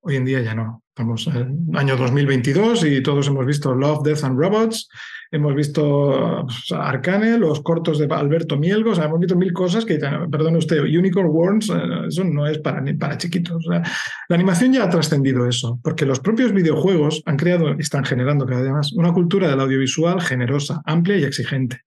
hoy 0.00 0.16
en 0.16 0.24
día 0.24 0.40
ya 0.42 0.54
no. 0.54 0.83
Estamos 0.96 1.26
en 1.26 1.66
el 1.72 1.76
año 1.76 1.96
2022 1.96 2.84
y 2.84 3.02
todos 3.02 3.26
hemos 3.26 3.44
visto 3.44 3.74
Love, 3.74 4.04
Death 4.04 4.22
and 4.22 4.38
Robots 4.38 4.88
hemos 5.32 5.52
visto 5.56 6.44
pues, 6.46 6.70
Arcane, 6.70 7.36
los 7.36 7.62
cortos 7.62 7.98
de 7.98 8.06
Alberto 8.14 8.56
Mielgo, 8.56 8.94
hemos 8.94 9.18
visto 9.18 9.34
mil 9.34 9.52
cosas 9.52 9.84
que, 9.84 9.98
perdón 10.30 10.54
usted, 10.54 10.80
Unicorn 10.82 11.26
Worms, 11.26 11.70
eh, 11.70 12.06
eso 12.06 12.22
no 12.22 12.46
es 12.46 12.58
para, 12.58 12.80
para 12.96 13.18
chiquitos. 13.18 13.66
la 13.66 13.82
animación 14.28 14.72
ya 14.72 14.84
ha 14.84 14.88
trascendido 14.88 15.48
eso, 15.48 15.80
porque 15.82 16.06
los 16.06 16.20
propios 16.20 16.52
videojuegos 16.52 17.24
han 17.26 17.36
creado 17.36 17.74
y 17.76 17.80
están 17.80 18.04
generando 18.04 18.46
cada 18.46 18.62
vez 18.62 18.70
más 18.70 18.92
una 18.92 19.12
cultura 19.12 19.48
del 19.48 19.58
audiovisual 19.58 20.20
generosa, 20.20 20.80
amplia 20.84 21.16
y 21.16 21.24
exigente. 21.24 21.80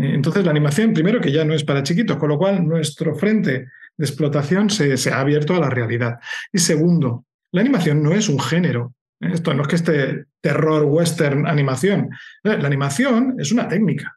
Eh, 0.00 0.12
entonces, 0.14 0.46
la 0.46 0.52
animación, 0.52 0.94
primero, 0.94 1.20
que 1.20 1.30
ya 1.30 1.44
no 1.44 1.52
es 1.52 1.62
para 1.64 1.82
chiquitos, 1.82 2.16
con 2.16 2.30
lo 2.30 2.38
cual 2.38 2.66
nuestro 2.66 3.14
frente 3.14 3.66
de 3.98 4.06
explotación 4.06 4.70
se, 4.70 4.96
se 4.96 5.10
ha 5.10 5.20
abierto 5.20 5.54
a 5.54 5.60
la 5.60 5.68
realidad. 5.68 6.18
Y 6.50 6.58
segundo, 6.58 7.26
la 7.56 7.62
animación 7.62 8.02
no 8.02 8.12
es 8.12 8.28
un 8.28 8.38
género, 8.38 8.94
esto 9.18 9.54
no 9.54 9.62
es 9.62 9.68
que 9.68 9.76
esté 9.76 10.26
terror, 10.42 10.84
western, 10.84 11.46
animación. 11.46 12.10
Eh, 12.44 12.58
la 12.58 12.66
animación 12.66 13.36
es 13.38 13.50
una 13.50 13.66
técnica. 13.66 14.14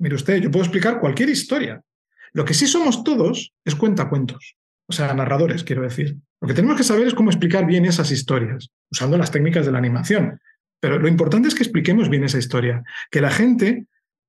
Mire 0.00 0.16
usted, 0.16 0.38
yo 0.38 0.50
puedo 0.50 0.64
explicar 0.64 0.98
cualquier 0.98 1.28
historia. 1.28 1.80
Lo 2.32 2.44
que 2.44 2.54
sí 2.54 2.66
somos 2.66 3.04
todos 3.04 3.54
es 3.64 3.76
cuentacuentos. 3.76 4.56
O 4.88 4.92
sea, 4.92 5.14
narradores, 5.14 5.62
quiero 5.62 5.82
decir. 5.82 6.16
Lo 6.40 6.48
que 6.48 6.54
tenemos 6.54 6.76
que 6.76 6.82
saber 6.82 7.06
es 7.06 7.14
cómo 7.14 7.30
explicar 7.30 7.66
bien 7.66 7.84
esas 7.84 8.10
historias, 8.10 8.68
usando 8.90 9.16
las 9.16 9.30
técnicas 9.30 9.64
de 9.64 9.70
la 9.70 9.78
animación. 9.78 10.40
Pero 10.80 10.98
lo 10.98 11.06
importante 11.06 11.46
es 11.46 11.54
que 11.54 11.62
expliquemos 11.62 12.08
bien 12.10 12.24
esa 12.24 12.38
historia, 12.38 12.82
que 13.12 13.20
la 13.20 13.30
gente 13.30 13.86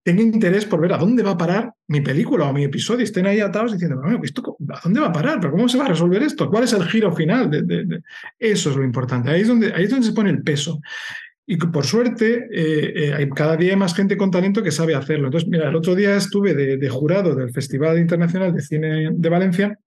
tenga 0.07 0.21
interés 0.21 0.63
por 0.63 0.79
ver 0.79 0.93
a 0.93 0.97
dónde 0.97 1.21
va 1.21 1.31
a 1.31 1.37
parar 1.37 1.73
mi 1.89 1.99
película 1.99 2.45
o 2.45 2.53
mi 2.53 2.63
episodio, 2.63 3.03
estén 3.03 3.25
ahí 3.25 3.41
atados 3.41 3.73
diciendo, 3.73 4.01
¿a 4.05 4.79
dónde 4.81 5.01
va 5.01 5.07
a 5.07 5.11
parar? 5.11 5.37
¿Pero 5.41 5.51
cómo 5.51 5.67
se 5.67 5.77
va 5.77 5.83
a 5.83 5.89
resolver 5.89 6.23
esto? 6.23 6.49
¿Cuál 6.49 6.63
es 6.63 6.71
el 6.71 6.85
giro 6.85 7.11
final? 7.11 7.51
Eso 8.39 8.69
es 8.69 8.75
lo 8.77 8.85
importante. 8.85 9.31
Ahí 9.31 9.41
es, 9.41 9.49
donde, 9.49 9.73
ahí 9.73 9.83
es 9.83 9.89
donde 9.89 10.05
se 10.05 10.13
pone 10.13 10.29
el 10.29 10.43
peso. 10.43 10.79
Y 11.45 11.57
por 11.57 11.85
suerte, 11.85 12.47
eh, 12.49 12.93
eh, 12.95 13.13
hay 13.15 13.29
cada 13.31 13.57
día 13.57 13.75
más 13.75 13.93
gente 13.93 14.15
con 14.15 14.31
talento 14.31 14.63
que 14.63 14.71
sabe 14.71 14.95
hacerlo. 14.95 15.27
Entonces, 15.27 15.49
mira, 15.49 15.67
el 15.67 15.75
otro 15.75 15.93
día 15.93 16.15
estuve 16.15 16.53
de, 16.53 16.89
jurado 16.89 17.35
del 17.35 17.51
Festival 17.51 17.99
Internacional 17.99 18.53
de 18.53 18.61
Cine 18.61 19.09
de 19.11 19.29
Valencia 19.29 19.77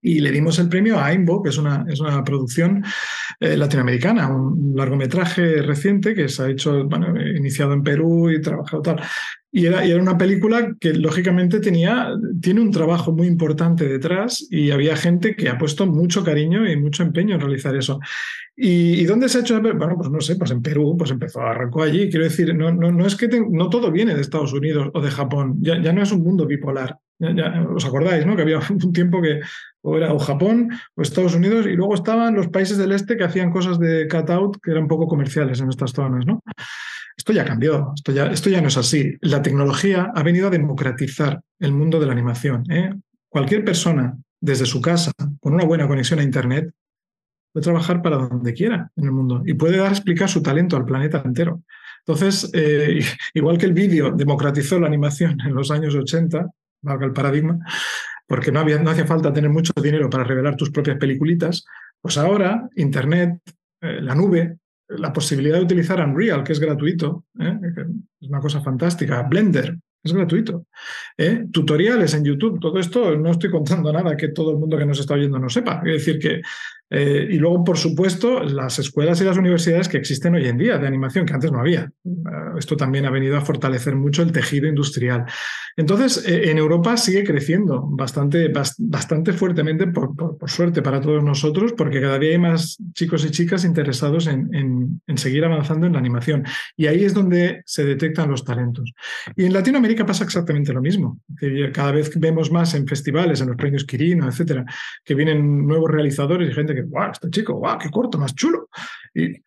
y 0.00 0.20
le 0.20 0.30
dimos 0.30 0.60
el 0.60 0.68
premio 0.68 0.96
a 0.96 1.06
Aimbo, 1.06 1.42
que 1.42 1.48
es 1.48 1.58
una, 1.58 1.84
es 1.88 1.98
una 1.98 2.22
producción 2.22 2.84
eh, 3.40 3.56
latinoamericana, 3.56 4.28
un 4.28 4.74
largometraje 4.76 5.60
reciente 5.62 6.14
que 6.14 6.28
se 6.28 6.42
ha 6.44 6.48
hecho, 6.48 6.84
bueno, 6.84 7.20
iniciado 7.20 7.72
en 7.72 7.82
Perú 7.82 8.30
y 8.30 8.40
trabajado 8.40 8.82
tal. 8.82 9.00
Y 9.52 9.66
era, 9.66 9.84
y 9.84 9.90
era, 9.90 10.00
una 10.00 10.16
película 10.16 10.76
que 10.78 10.94
lógicamente 10.94 11.58
tenía, 11.58 12.10
tiene 12.40 12.60
un 12.60 12.70
trabajo 12.70 13.12
muy 13.12 13.26
importante 13.26 13.88
detrás 13.88 14.46
y 14.48 14.70
había 14.70 14.94
gente 14.96 15.34
que 15.34 15.48
ha 15.48 15.58
puesto 15.58 15.86
mucho 15.86 16.22
cariño 16.22 16.70
y 16.70 16.76
mucho 16.76 17.02
empeño 17.02 17.34
en 17.34 17.40
realizar 17.40 17.74
eso. 17.74 17.98
¿Y, 18.56 19.04
dónde 19.06 19.28
se 19.28 19.38
ha 19.38 19.40
hecho? 19.40 19.60
Bueno, 19.60 19.96
pues 19.96 20.10
no 20.10 20.20
sé, 20.20 20.36
pues 20.36 20.50
en 20.50 20.60
Perú, 20.62 20.94
pues 20.96 21.10
empezó, 21.10 21.40
arrancó 21.40 21.82
allí. 21.82 22.10
Quiero 22.10 22.24
decir, 22.24 22.54
no, 22.54 22.70
no, 22.70 22.92
no 22.92 23.06
es 23.06 23.16
que 23.16 23.28
no 23.50 23.70
todo 23.70 23.90
viene 23.90 24.14
de 24.14 24.20
Estados 24.20 24.52
Unidos 24.52 24.90
o 24.92 25.00
de 25.00 25.10
Japón, 25.10 25.56
ya, 25.60 25.80
ya 25.80 25.92
no 25.92 26.02
es 26.02 26.12
un 26.12 26.22
mundo 26.22 26.46
bipolar. 26.46 26.98
Ya, 27.18 27.66
¿Os 27.74 27.84
acordáis, 27.84 28.24
no? 28.24 28.34
Que 28.36 28.42
había 28.42 28.60
un 28.70 28.92
tiempo 28.92 29.20
que 29.20 29.40
o 29.82 29.96
era 29.96 30.12
o 30.12 30.18
Japón 30.18 30.70
o 30.94 31.02
Estados 31.02 31.34
Unidos 31.34 31.66
y 31.66 31.72
luego 31.72 31.94
estaban 31.94 32.34
los 32.34 32.48
países 32.48 32.76
del 32.76 32.92
este 32.92 33.16
que 33.16 33.24
hacían 33.24 33.50
cosas 33.50 33.78
de 33.78 34.06
cut-out 34.08 34.58
que 34.62 34.70
eran 34.70 34.88
poco 34.88 35.06
comerciales 35.06 35.60
en 35.60 35.68
estas 35.70 35.92
zonas, 35.92 36.26
¿no? 36.26 36.42
Esto 37.20 37.34
ya 37.34 37.44
cambió, 37.44 37.92
esto 37.94 38.12
ya, 38.12 38.28
esto 38.28 38.48
ya 38.48 38.62
no 38.62 38.68
es 38.68 38.78
así. 38.78 39.18
La 39.20 39.42
tecnología 39.42 40.10
ha 40.14 40.22
venido 40.22 40.46
a 40.46 40.50
democratizar 40.50 41.42
el 41.58 41.70
mundo 41.70 42.00
de 42.00 42.06
la 42.06 42.12
animación. 42.12 42.64
¿eh? 42.70 42.94
Cualquier 43.28 43.62
persona 43.62 44.16
desde 44.40 44.64
su 44.64 44.80
casa, 44.80 45.12
con 45.38 45.52
una 45.52 45.66
buena 45.66 45.86
conexión 45.86 46.18
a 46.18 46.22
Internet, 46.22 46.72
puede 47.52 47.62
trabajar 47.62 48.00
para 48.00 48.16
donde 48.16 48.54
quiera 48.54 48.90
en 48.96 49.04
el 49.04 49.12
mundo 49.12 49.42
y 49.44 49.52
puede 49.52 49.76
dar 49.76 49.88
a 49.88 49.90
explicar 49.90 50.30
su 50.30 50.42
talento 50.42 50.78
al 50.78 50.86
planeta 50.86 51.20
entero. 51.22 51.62
Entonces, 52.06 52.50
eh, 52.54 53.00
igual 53.34 53.58
que 53.58 53.66
el 53.66 53.74
vídeo 53.74 54.12
democratizó 54.12 54.80
la 54.80 54.86
animación 54.86 55.38
en 55.42 55.54
los 55.54 55.70
años 55.70 55.94
80, 55.94 56.46
valga 56.80 57.04
el 57.04 57.12
paradigma, 57.12 57.58
porque 58.26 58.50
no, 58.50 58.60
había, 58.60 58.78
no 58.78 58.88
hacía 58.88 59.06
falta 59.06 59.30
tener 59.30 59.50
mucho 59.50 59.74
dinero 59.76 60.08
para 60.08 60.24
revelar 60.24 60.56
tus 60.56 60.70
propias 60.70 60.96
peliculitas, 60.96 61.66
pues 62.00 62.16
ahora 62.16 62.66
Internet, 62.76 63.42
eh, 63.82 64.00
la 64.00 64.14
nube, 64.14 64.56
la 64.90 65.12
posibilidad 65.12 65.56
de 65.56 65.64
utilizar 65.64 66.00
Unreal, 66.00 66.42
que 66.42 66.52
es 66.52 66.60
gratuito, 66.60 67.24
¿eh? 67.38 67.58
es 68.20 68.28
una 68.28 68.40
cosa 68.40 68.60
fantástica, 68.60 69.22
Blender, 69.22 69.76
es 70.02 70.12
gratuito. 70.12 70.66
¿eh? 71.16 71.46
Tutoriales 71.52 72.14
en 72.14 72.24
YouTube, 72.24 72.58
todo 72.60 72.78
esto 72.78 73.16
no 73.16 73.30
estoy 73.30 73.50
contando 73.50 73.92
nada 73.92 74.16
que 74.16 74.28
todo 74.28 74.50
el 74.50 74.58
mundo 74.58 74.78
que 74.78 74.86
nos 74.86 74.98
está 74.98 75.14
oyendo 75.14 75.38
no 75.38 75.48
sepa. 75.48 75.82
Es 75.84 76.04
decir, 76.04 76.18
que 76.18 76.40
eh, 76.90 77.28
y 77.30 77.36
luego, 77.36 77.62
por 77.62 77.78
supuesto, 77.78 78.42
las 78.42 78.80
escuelas 78.80 79.20
y 79.20 79.24
las 79.24 79.36
universidades 79.36 79.88
que 79.88 79.96
existen 79.96 80.34
hoy 80.34 80.46
en 80.46 80.58
día 80.58 80.76
de 80.76 80.88
animación, 80.88 81.24
que 81.24 81.32
antes 81.32 81.52
no 81.52 81.60
había. 81.60 81.90
Ah, 82.26 82.54
esto 82.58 82.76
también 82.76 83.06
ha 83.06 83.10
venido 83.10 83.36
a 83.36 83.42
fortalecer 83.42 83.94
mucho 83.94 84.22
el 84.22 84.32
tejido 84.32 84.66
industrial. 84.66 85.24
Entonces, 85.76 86.26
eh, 86.26 86.50
en 86.50 86.58
Europa 86.58 86.96
sigue 86.96 87.22
creciendo 87.22 87.86
bastante, 87.88 88.52
bastante 88.78 89.32
fuertemente, 89.32 89.86
por, 89.86 90.10
suerte 90.46 90.82
para 90.82 91.00
todos 91.00 91.22
nosotros, 91.22 91.74
porque 91.74 92.00
cada 92.00 92.18
día 92.18 92.32
hay 92.32 92.38
más 92.38 92.76
chicos 92.92 93.24
y 93.24 93.30
chicas 93.30 93.64
interesados 93.64 94.26
en, 94.26 94.50
en, 94.52 95.18
seguir 95.18 95.44
avanzando 95.44 95.86
en 95.86 95.92
la 95.92 96.00
animación. 96.00 96.44
Y 96.76 96.86
ahí 96.86 97.04
es 97.04 97.14
donde 97.14 97.62
se 97.66 97.84
detectan 97.84 98.30
los 98.30 98.44
talentos. 98.44 98.92
Y 99.36 99.44
en 99.44 99.52
Latinoamérica 99.52 100.04
pasa 100.04 100.24
exactamente 100.24 100.72
lo 100.72 100.80
mismo. 100.80 101.20
Cada 101.72 101.92
vez 101.92 102.10
vemos 102.18 102.50
más 102.50 102.74
en 102.74 102.86
festivales, 102.86 103.40
en 103.40 103.48
los 103.48 103.56
premios 103.56 103.84
Quirino, 103.84 104.26
etcétera, 104.26 104.64
que 105.04 105.14
vienen 105.14 105.66
nuevos 105.66 105.90
realizadores 105.90 106.50
y 106.50 106.54
gente 106.54 106.74
que 106.74 106.79
¡guau! 106.82 107.10
Este 107.10 107.30
chico, 107.30 107.54
¡guau! 107.54 107.78
¡Qué 107.78 107.90
corto, 107.90 108.18
más 108.18 108.34
chulo! 108.34 108.68
Y 109.14 109.42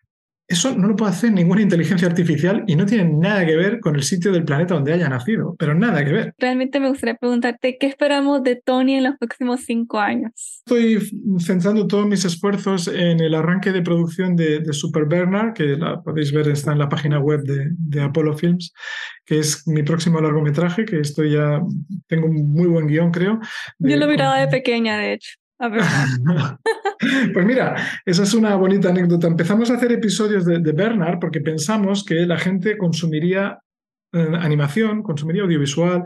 eso 0.48 0.76
no 0.76 0.88
lo 0.90 0.96
puede 0.96 1.12
hacer 1.12 1.32
ninguna 1.32 1.62
inteligencia 1.62 2.08
artificial 2.08 2.64
y 2.68 2.76
no 2.76 2.86
tiene 2.86 3.06
nada 3.06 3.46
que 3.46 3.56
ver 3.56 3.80
con 3.80 3.96
el 3.96 4.04
sitio 4.04 4.32
del 4.32 4.44
planeta 4.44 4.74
donde 4.74 4.92
haya 4.92 5.08
nacido, 5.08 5.56
pero 5.58 5.74
nada 5.74 6.04
que 6.04 6.12
ver. 6.12 6.34
Realmente 6.38 6.80
me 6.82 6.90
gustaría 6.90 7.16
preguntarte, 7.16 7.78
¿qué 7.80 7.88
esperamos 7.88 8.44
de 8.44 8.58
Tony 8.58 8.96
en 8.96 9.06
los 9.06 9.18
próximos 9.18 9.62
cinco 9.66 10.00
años? 10.00 10.62
Estoy 10.66 11.00
centrando 11.40 11.88
todos 11.88 12.06
mis 12.06 12.26
esfuerzos 12.26 12.88
en 12.88 13.22
el 13.22 13.34
arranque 13.36 13.72
de 13.72 13.82
producción 13.82 14.36
de, 14.36 14.62
Super 14.74 15.06
Bernard, 15.06 15.54
que 15.54 15.78
la 15.78 16.02
podéis 16.02 16.32
ver, 16.34 16.50
está 16.50 16.74
en 16.74 16.80
la 16.80 16.90
página 16.90 17.20
web 17.20 17.42
de, 17.44 17.70
de 17.72 18.02
Apollo 18.02 18.34
Films, 18.34 18.74
que 19.26 19.40
es 19.40 19.68
mi 19.68 19.84
próximo 19.84 20.20
largometraje, 20.20 20.84
que 20.84 21.00
estoy 21.00 21.32
ya, 21.32 21.62
tengo 22.08 22.28
un 22.28 22.52
muy 22.52 22.68
buen 22.68 22.88
guion, 22.88 23.12
creo. 23.12 23.40
Yo 23.80 23.96
lo 23.96 24.08
miraba 24.08 24.40
de 24.40 24.48
pequeña, 24.48 24.98
de 24.98 25.14
hecho. 25.14 25.32
pues 27.34 27.46
mira, 27.46 27.76
esa 28.06 28.24
es 28.24 28.34
una 28.34 28.56
bonita 28.56 28.90
anécdota. 28.90 29.28
Empezamos 29.28 29.70
a 29.70 29.76
hacer 29.76 29.92
episodios 29.92 30.46
de, 30.46 30.60
Bernard 30.60 31.20
porque 31.20 31.42
pensamos 31.42 32.04
que 32.04 32.26
la 32.26 32.38
gente 32.38 32.78
consumiría 32.78 33.60
eh, 34.12 34.28
animación, 34.40 35.04
consumiría 35.04 35.44
audiovisual 35.44 36.04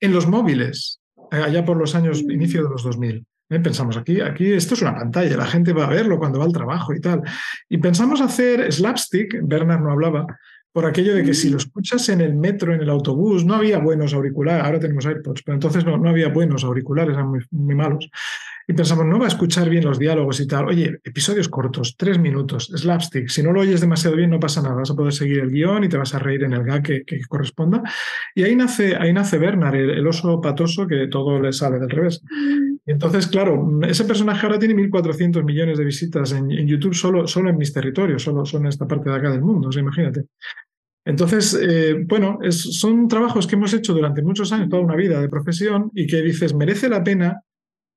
en 0.00 0.12
los 0.12 0.26
móviles, 0.26 1.00
eh, 1.32 1.36
allá 1.36 1.64
por 1.64 1.76
los 1.76 1.94
años, 1.94 2.22
inicio 2.22 2.62
de 2.62 2.70
los 2.70 2.82
2000. 2.82 3.26
¿eh? 3.50 3.60
Pensamos, 3.60 3.96
aquí, 3.96 4.20
aquí 4.20 4.52
esto 4.52 4.74
es 4.74 4.82
una 4.82 4.94
pantalla, 4.94 5.36
la 5.36 5.46
gente 5.46 5.72
va 5.72 5.86
a 5.86 5.90
verlo 5.90 6.18
cuando 6.18 6.38
va 6.38 6.44
al 6.44 6.52
trabajo 6.52 6.94
y 6.94 7.00
tal. 7.00 7.22
Y 7.68 7.78
pensamos 7.78 8.20
hacer 8.20 8.72
slapstick, 8.72 9.38
Bernard 9.42 9.82
no 9.82 9.92
hablaba, 9.92 10.26
por 10.72 10.86
aquello 10.86 11.14
de 11.14 11.24
que 11.24 11.34
si 11.34 11.50
lo 11.50 11.56
escuchas 11.56 12.08
en 12.10 12.20
el 12.20 12.34
metro, 12.34 12.72
en 12.72 12.80
el 12.80 12.90
autobús, 12.90 13.44
no 13.44 13.54
había 13.54 13.78
buenos 13.78 14.14
auriculares, 14.14 14.64
ahora 14.64 14.78
tenemos 14.78 15.04
AirPods, 15.04 15.42
pero 15.42 15.54
entonces 15.56 15.84
no, 15.84 15.98
no 15.98 16.08
había 16.08 16.28
buenos 16.28 16.62
auriculares, 16.64 17.14
eran 17.14 17.28
muy, 17.28 17.40
muy 17.50 17.74
malos. 17.74 18.08
Y 18.66 18.72
pensamos, 18.72 19.04
no 19.06 19.18
va 19.18 19.24
a 19.24 19.28
escuchar 19.28 19.68
bien 19.68 19.84
los 19.84 19.98
diálogos 19.98 20.40
y 20.40 20.46
tal. 20.46 20.66
Oye, 20.66 21.00
episodios 21.02 21.48
cortos, 21.48 21.96
tres 21.96 22.18
minutos, 22.18 22.70
slapstick. 22.74 23.28
Si 23.28 23.42
no 23.42 23.52
lo 23.52 23.60
oyes 23.60 23.80
demasiado 23.80 24.16
bien, 24.16 24.30
no 24.30 24.38
pasa 24.38 24.62
nada. 24.62 24.76
Vas 24.76 24.90
a 24.90 24.94
poder 24.94 25.12
seguir 25.12 25.40
el 25.40 25.50
guion 25.50 25.84
y 25.84 25.88
te 25.88 25.96
vas 25.96 26.14
a 26.14 26.18
reír 26.18 26.44
en 26.44 26.52
el 26.52 26.62
gag 26.62 26.82
que, 26.82 27.04
corresponda. 27.28 27.82
Y 28.34 28.44
ahí 28.44 28.54
nace, 28.54 28.96
ahí 28.96 29.12
nace 29.12 29.38
Bernard, 29.38 29.74
el, 29.74 30.06
oso 30.06 30.40
patoso 30.40 30.86
que 30.86 31.08
todo 31.08 31.40
le 31.40 31.52
sale 31.52 31.78
del 31.78 31.90
revés. 31.90 32.22
Y 32.86 32.92
entonces, 32.92 33.26
claro, 33.26 33.68
ese 33.82 34.04
personaje 34.04 34.46
ahora 34.46 34.58
tiene 34.58 34.74
1.400 34.74 35.44
millones 35.44 35.78
de 35.78 35.84
visitas 35.84 36.32
en, 36.32 36.50
YouTube 36.66 36.94
solo, 36.94 37.26
solo 37.26 37.50
en 37.50 37.56
mis 37.56 37.72
territorios, 37.72 38.22
solo, 38.22 38.44
solo 38.44 38.64
en 38.64 38.68
esta 38.68 38.86
parte 38.86 39.10
de 39.10 39.16
acá 39.16 39.30
del 39.30 39.42
mundo. 39.42 39.68
O 39.68 39.72
sea, 39.72 39.82
imagínate. 39.82 40.26
Entonces, 41.04 41.58
eh, 41.60 42.04
bueno, 42.06 42.38
son 42.50 43.08
trabajos 43.08 43.46
que 43.46 43.56
hemos 43.56 43.72
hecho 43.72 43.94
durante 43.94 44.22
muchos 44.22 44.52
años, 44.52 44.68
toda 44.68 44.82
una 44.82 44.96
vida 44.96 45.20
de 45.20 45.28
profesión, 45.28 45.90
y 45.94 46.06
que 46.06 46.22
dices, 46.22 46.54
merece 46.54 46.88
la 46.88 47.02
pena 47.02 47.42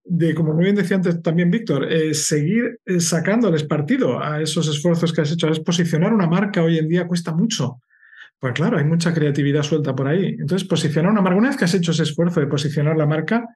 de, 0.05 0.35
como 0.35 0.53
muy 0.53 0.65
bien 0.65 0.75
decía 0.75 0.97
antes 0.97 1.21
también 1.21 1.49
Víctor, 1.49 1.91
eh, 1.91 2.13
seguir 2.13 2.79
eh, 2.85 2.99
sacándoles 2.99 3.63
partido 3.63 4.21
a 4.21 4.41
esos 4.41 4.67
esfuerzos 4.67 5.13
que 5.13 5.21
has 5.21 5.31
hecho. 5.31 5.47
Es 5.49 5.59
posicionar 5.59 6.13
una 6.13 6.27
marca 6.27 6.63
hoy 6.63 6.77
en 6.77 6.87
día 6.87 7.07
cuesta 7.07 7.33
mucho. 7.33 7.79
Pues 8.39 8.53
claro, 8.53 8.77
hay 8.77 8.83
mucha 8.83 9.13
creatividad 9.13 9.63
suelta 9.63 9.95
por 9.95 10.07
ahí. 10.07 10.35
Entonces, 10.37 10.67
posicionar 10.67 11.11
una 11.11 11.21
marca, 11.21 11.37
una 11.37 11.47
vez 11.49 11.57
que 11.57 11.65
has 11.65 11.73
hecho 11.73 11.91
ese 11.91 12.03
esfuerzo 12.03 12.41
de 12.41 12.47
posicionar 12.47 12.97
la 12.97 13.05
marca, 13.05 13.47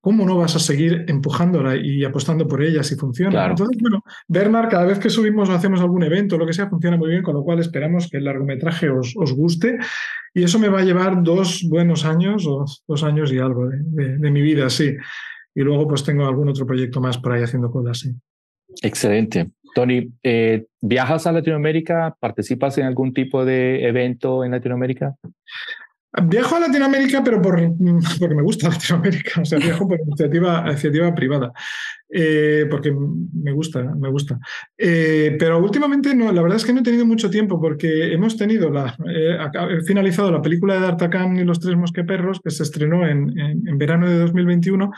¿cómo 0.00 0.24
no 0.24 0.38
vas 0.38 0.56
a 0.56 0.58
seguir 0.58 1.04
empujándola 1.08 1.76
y 1.76 2.02
apostando 2.04 2.48
por 2.48 2.62
ella 2.62 2.82
si 2.82 2.96
funciona? 2.96 3.46
Entonces, 3.46 3.76
bueno, 3.78 4.02
Bernard, 4.28 4.70
cada 4.70 4.86
vez 4.86 4.98
que 4.98 5.10
subimos 5.10 5.50
o 5.50 5.52
hacemos 5.52 5.82
algún 5.82 6.02
evento, 6.04 6.38
lo 6.38 6.46
que 6.46 6.54
sea, 6.54 6.70
funciona 6.70 6.96
muy 6.96 7.10
bien, 7.10 7.22
con 7.22 7.34
lo 7.34 7.42
cual 7.42 7.58
esperamos 7.58 8.08
que 8.08 8.16
el 8.16 8.24
largometraje 8.24 8.88
os, 8.88 9.12
os 9.14 9.34
guste. 9.34 9.76
Y 10.32 10.42
eso 10.42 10.58
me 10.58 10.70
va 10.70 10.80
a 10.80 10.84
llevar 10.84 11.22
dos 11.22 11.66
buenos 11.68 12.06
años 12.06 12.46
o 12.46 12.64
dos 12.88 13.04
años 13.04 13.30
y 13.30 13.38
algo 13.38 13.68
de, 13.68 14.16
de 14.16 14.30
mi 14.30 14.40
vida, 14.40 14.70
sí 14.70 14.96
y 15.54 15.62
luego 15.62 15.88
pues 15.88 16.04
tengo 16.04 16.26
algún 16.26 16.48
otro 16.48 16.66
proyecto 16.66 17.00
más 17.00 17.18
por 17.18 17.32
ahí 17.32 17.42
haciendo 17.42 17.70
cosas 17.70 17.98
así. 17.98 18.14
Excelente. 18.82 19.50
Tony, 19.74 20.12
eh, 20.22 20.66
¿viajas 20.80 21.26
a 21.26 21.32
Latinoamérica? 21.32 22.16
¿Participas 22.18 22.78
en 22.78 22.86
algún 22.86 23.12
tipo 23.12 23.44
de 23.44 23.86
evento 23.86 24.44
en 24.44 24.52
Latinoamérica? 24.52 25.14
Viajo 26.24 26.56
a 26.56 26.60
Latinoamérica, 26.60 27.22
pero 27.22 27.40
por, 27.40 27.54
porque 28.18 28.34
me 28.34 28.42
gusta 28.42 28.68
Latinoamérica, 28.68 29.42
o 29.42 29.44
sea, 29.44 29.58
viajo 29.58 29.86
por 29.86 30.00
iniciativa, 30.00 30.64
iniciativa 30.66 31.14
privada. 31.14 31.52
Eh, 32.12 32.66
porque 32.68 32.92
me 32.92 33.52
gusta, 33.52 33.82
me 33.82 34.08
gusta. 34.10 34.38
Eh, 34.76 35.36
pero 35.38 35.62
últimamente 35.62 36.12
no, 36.12 36.32
la 36.32 36.42
verdad 36.42 36.56
es 36.56 36.64
que 36.64 36.72
no 36.72 36.80
he 36.80 36.82
tenido 36.82 37.06
mucho 37.06 37.30
tiempo 37.30 37.60
porque 37.60 38.12
hemos 38.12 38.36
tenido 38.36 38.68
la, 38.68 38.96
eh, 39.08 39.38
he 39.70 39.84
finalizado 39.84 40.32
la 40.32 40.42
película 40.42 40.74
de 40.74 40.80
D'Artagnan 40.80 41.36
y 41.36 41.44
los 41.44 41.60
tres 41.60 41.76
mosqueperros 41.76 42.40
que 42.40 42.50
se 42.50 42.64
estrenó 42.64 43.06
en, 43.06 43.38
en, 43.38 43.78
verano 43.78 44.10
de 44.10 44.18
2021 44.18 44.90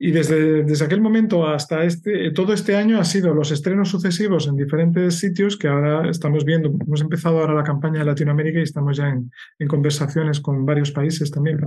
y 0.00 0.10
desde, 0.10 0.64
desde 0.64 0.84
aquel 0.84 1.00
momento 1.00 1.46
hasta 1.46 1.84
este, 1.84 2.32
todo 2.32 2.52
este 2.52 2.74
año 2.74 2.98
ha 2.98 3.04
sido 3.04 3.32
los 3.34 3.52
estrenos 3.52 3.90
sucesivos 3.90 4.48
en 4.48 4.56
diferentes 4.56 5.20
sitios 5.20 5.56
que 5.56 5.68
ahora 5.68 6.10
estamos 6.10 6.44
viendo. 6.44 6.74
Hemos 6.84 7.02
empezado 7.02 7.38
ahora 7.38 7.54
la 7.54 7.62
campaña 7.62 8.00
de 8.00 8.06
Latinoamérica 8.06 8.58
y 8.58 8.64
estamos 8.64 8.96
ya 8.96 9.08
en, 9.08 9.30
en 9.60 9.68
conversaciones 9.68 10.40
con 10.40 10.66
varios 10.66 10.90
países 10.90 11.30
también. 11.30 11.60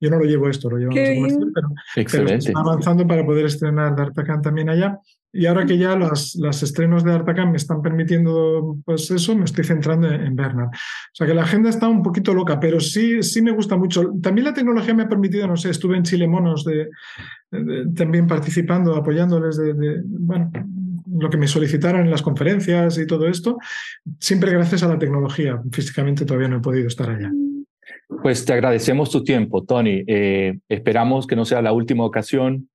Yo 0.00 0.08
no 0.08 0.18
lo 0.18 0.24
llevo 0.24 0.48
esto, 0.48 0.70
lo 0.70 0.78
llevamos 0.78 1.34
pero, 1.54 1.68
pero 2.10 2.58
avanzando 2.58 3.06
para 3.06 3.24
poder 3.24 3.44
estrenar 3.44 3.94
D'Artagnan 3.94 4.13
también 4.42 4.68
allá. 4.68 5.00
Y 5.36 5.46
ahora 5.46 5.66
que 5.66 5.76
ya 5.76 5.96
los, 5.96 6.36
los 6.36 6.62
estrenos 6.62 7.02
de 7.02 7.12
Artacan 7.12 7.50
me 7.50 7.56
están 7.56 7.82
permitiendo, 7.82 8.78
pues 8.84 9.10
eso, 9.10 9.34
me 9.34 9.44
estoy 9.44 9.64
centrando 9.64 10.08
en, 10.08 10.36
Bernard. 10.36 10.68
O 10.68 11.12
sea 11.12 11.26
que 11.26 11.34
la 11.34 11.42
agenda 11.42 11.70
está 11.70 11.88
un 11.88 12.04
poquito 12.04 12.32
loca, 12.32 12.60
pero 12.60 12.78
sí, 12.78 13.20
sí 13.24 13.42
me 13.42 13.50
gusta 13.50 13.76
mucho. 13.76 14.12
También 14.22 14.44
la 14.44 14.54
tecnología 14.54 14.94
me 14.94 15.02
ha 15.02 15.08
permitido, 15.08 15.48
no 15.48 15.56
sé, 15.56 15.70
estuve 15.70 15.96
en 15.96 16.04
Chile 16.04 16.28
Monos 16.28 16.64
de, 16.64 16.88
también 17.96 18.28
participando, 18.28 18.94
apoyándoles 18.94 19.56
de, 19.56 20.02
bueno, 20.04 20.52
lo 21.18 21.28
que 21.28 21.36
me 21.36 21.48
solicitaron 21.48 22.02
en 22.02 22.12
las 22.12 22.22
conferencias 22.22 22.96
y 22.98 23.06
todo 23.06 23.26
esto, 23.26 23.58
siempre 24.20 24.52
gracias 24.52 24.84
a 24.84 24.88
la 24.88 25.00
tecnología. 25.00 25.60
Físicamente 25.72 26.24
todavía 26.24 26.48
no 26.48 26.58
he 26.58 26.60
podido 26.60 26.86
estar 26.86 27.10
allá. 27.10 27.32
Pues 28.22 28.44
te 28.44 28.52
agradecemos 28.52 29.10
tu 29.10 29.24
tiempo, 29.24 29.64
Tony. 29.64 30.04
Eh, 30.06 30.58
esperamos 30.68 31.26
que 31.26 31.34
no 31.34 31.44
sea 31.44 31.60
la 31.60 31.72
última 31.72 32.04
ocasión 32.04 32.68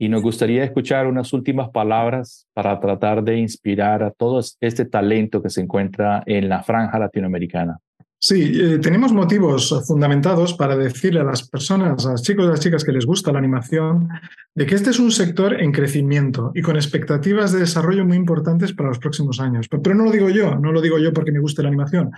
y 0.00 0.08
nos 0.08 0.22
gustaría 0.22 0.64
escuchar 0.64 1.06
unas 1.06 1.30
últimas 1.34 1.68
palabras 1.68 2.46
para 2.54 2.80
tratar 2.80 3.22
de 3.22 3.36
inspirar 3.36 4.02
a 4.02 4.10
todo 4.10 4.40
este 4.60 4.86
talento 4.86 5.42
que 5.42 5.50
se 5.50 5.60
encuentra 5.60 6.22
en 6.24 6.48
la 6.48 6.62
franja 6.62 6.98
latinoamericana. 6.98 7.76
Sí, 8.18 8.50
eh, 8.54 8.78
tenemos 8.78 9.12
motivos 9.12 9.84
fundamentados 9.86 10.54
para 10.54 10.74
decirle 10.74 11.20
a 11.20 11.24
las 11.24 11.46
personas, 11.46 12.06
a 12.06 12.12
los 12.12 12.22
chicos 12.22 12.46
y 12.46 12.48
a 12.48 12.50
las 12.52 12.60
chicas 12.60 12.82
que 12.82 12.92
les 12.92 13.04
gusta 13.04 13.30
la 13.30 13.38
animación, 13.38 14.08
de 14.54 14.64
que 14.64 14.74
este 14.74 14.88
es 14.88 14.98
un 14.98 15.10
sector 15.10 15.60
en 15.60 15.70
crecimiento 15.70 16.50
y 16.54 16.62
con 16.62 16.76
expectativas 16.76 17.52
de 17.52 17.60
desarrollo 17.60 18.06
muy 18.06 18.16
importantes 18.16 18.72
para 18.72 18.88
los 18.88 18.98
próximos 18.98 19.38
años. 19.38 19.68
Pero, 19.68 19.94
no 19.94 20.04
lo 20.04 20.10
digo 20.10 20.30
yo, 20.30 20.54
no 20.54 20.72
lo 20.72 20.80
digo 20.80 20.98
yo 20.98 21.12
porque 21.12 21.32
me 21.32 21.40
guste 21.40 21.62
la 21.62 21.68
animación. 21.68 22.10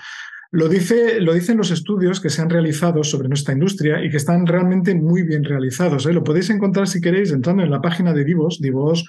Lo, 0.52 0.68
dice, 0.68 1.20
lo 1.20 1.34
dicen 1.34 1.56
los 1.56 1.70
estudios 1.70 2.20
que 2.20 2.30
se 2.30 2.40
han 2.40 2.50
realizado 2.50 3.02
sobre 3.02 3.28
nuestra 3.28 3.54
industria 3.54 4.04
y 4.04 4.10
que 4.10 4.18
están 4.18 4.46
realmente 4.46 4.94
muy 4.94 5.22
bien 5.22 5.42
realizados. 5.44 6.06
¿eh? 6.06 6.12
Lo 6.12 6.22
podéis 6.22 6.50
encontrar 6.50 6.86
si 6.86 7.00
queréis 7.00 7.32
entrando 7.32 7.62
en 7.62 7.70
la 7.70 7.80
página 7.80 8.12
de 8.12 8.24
Divos, 8.24 8.60
Divos 8.60 9.04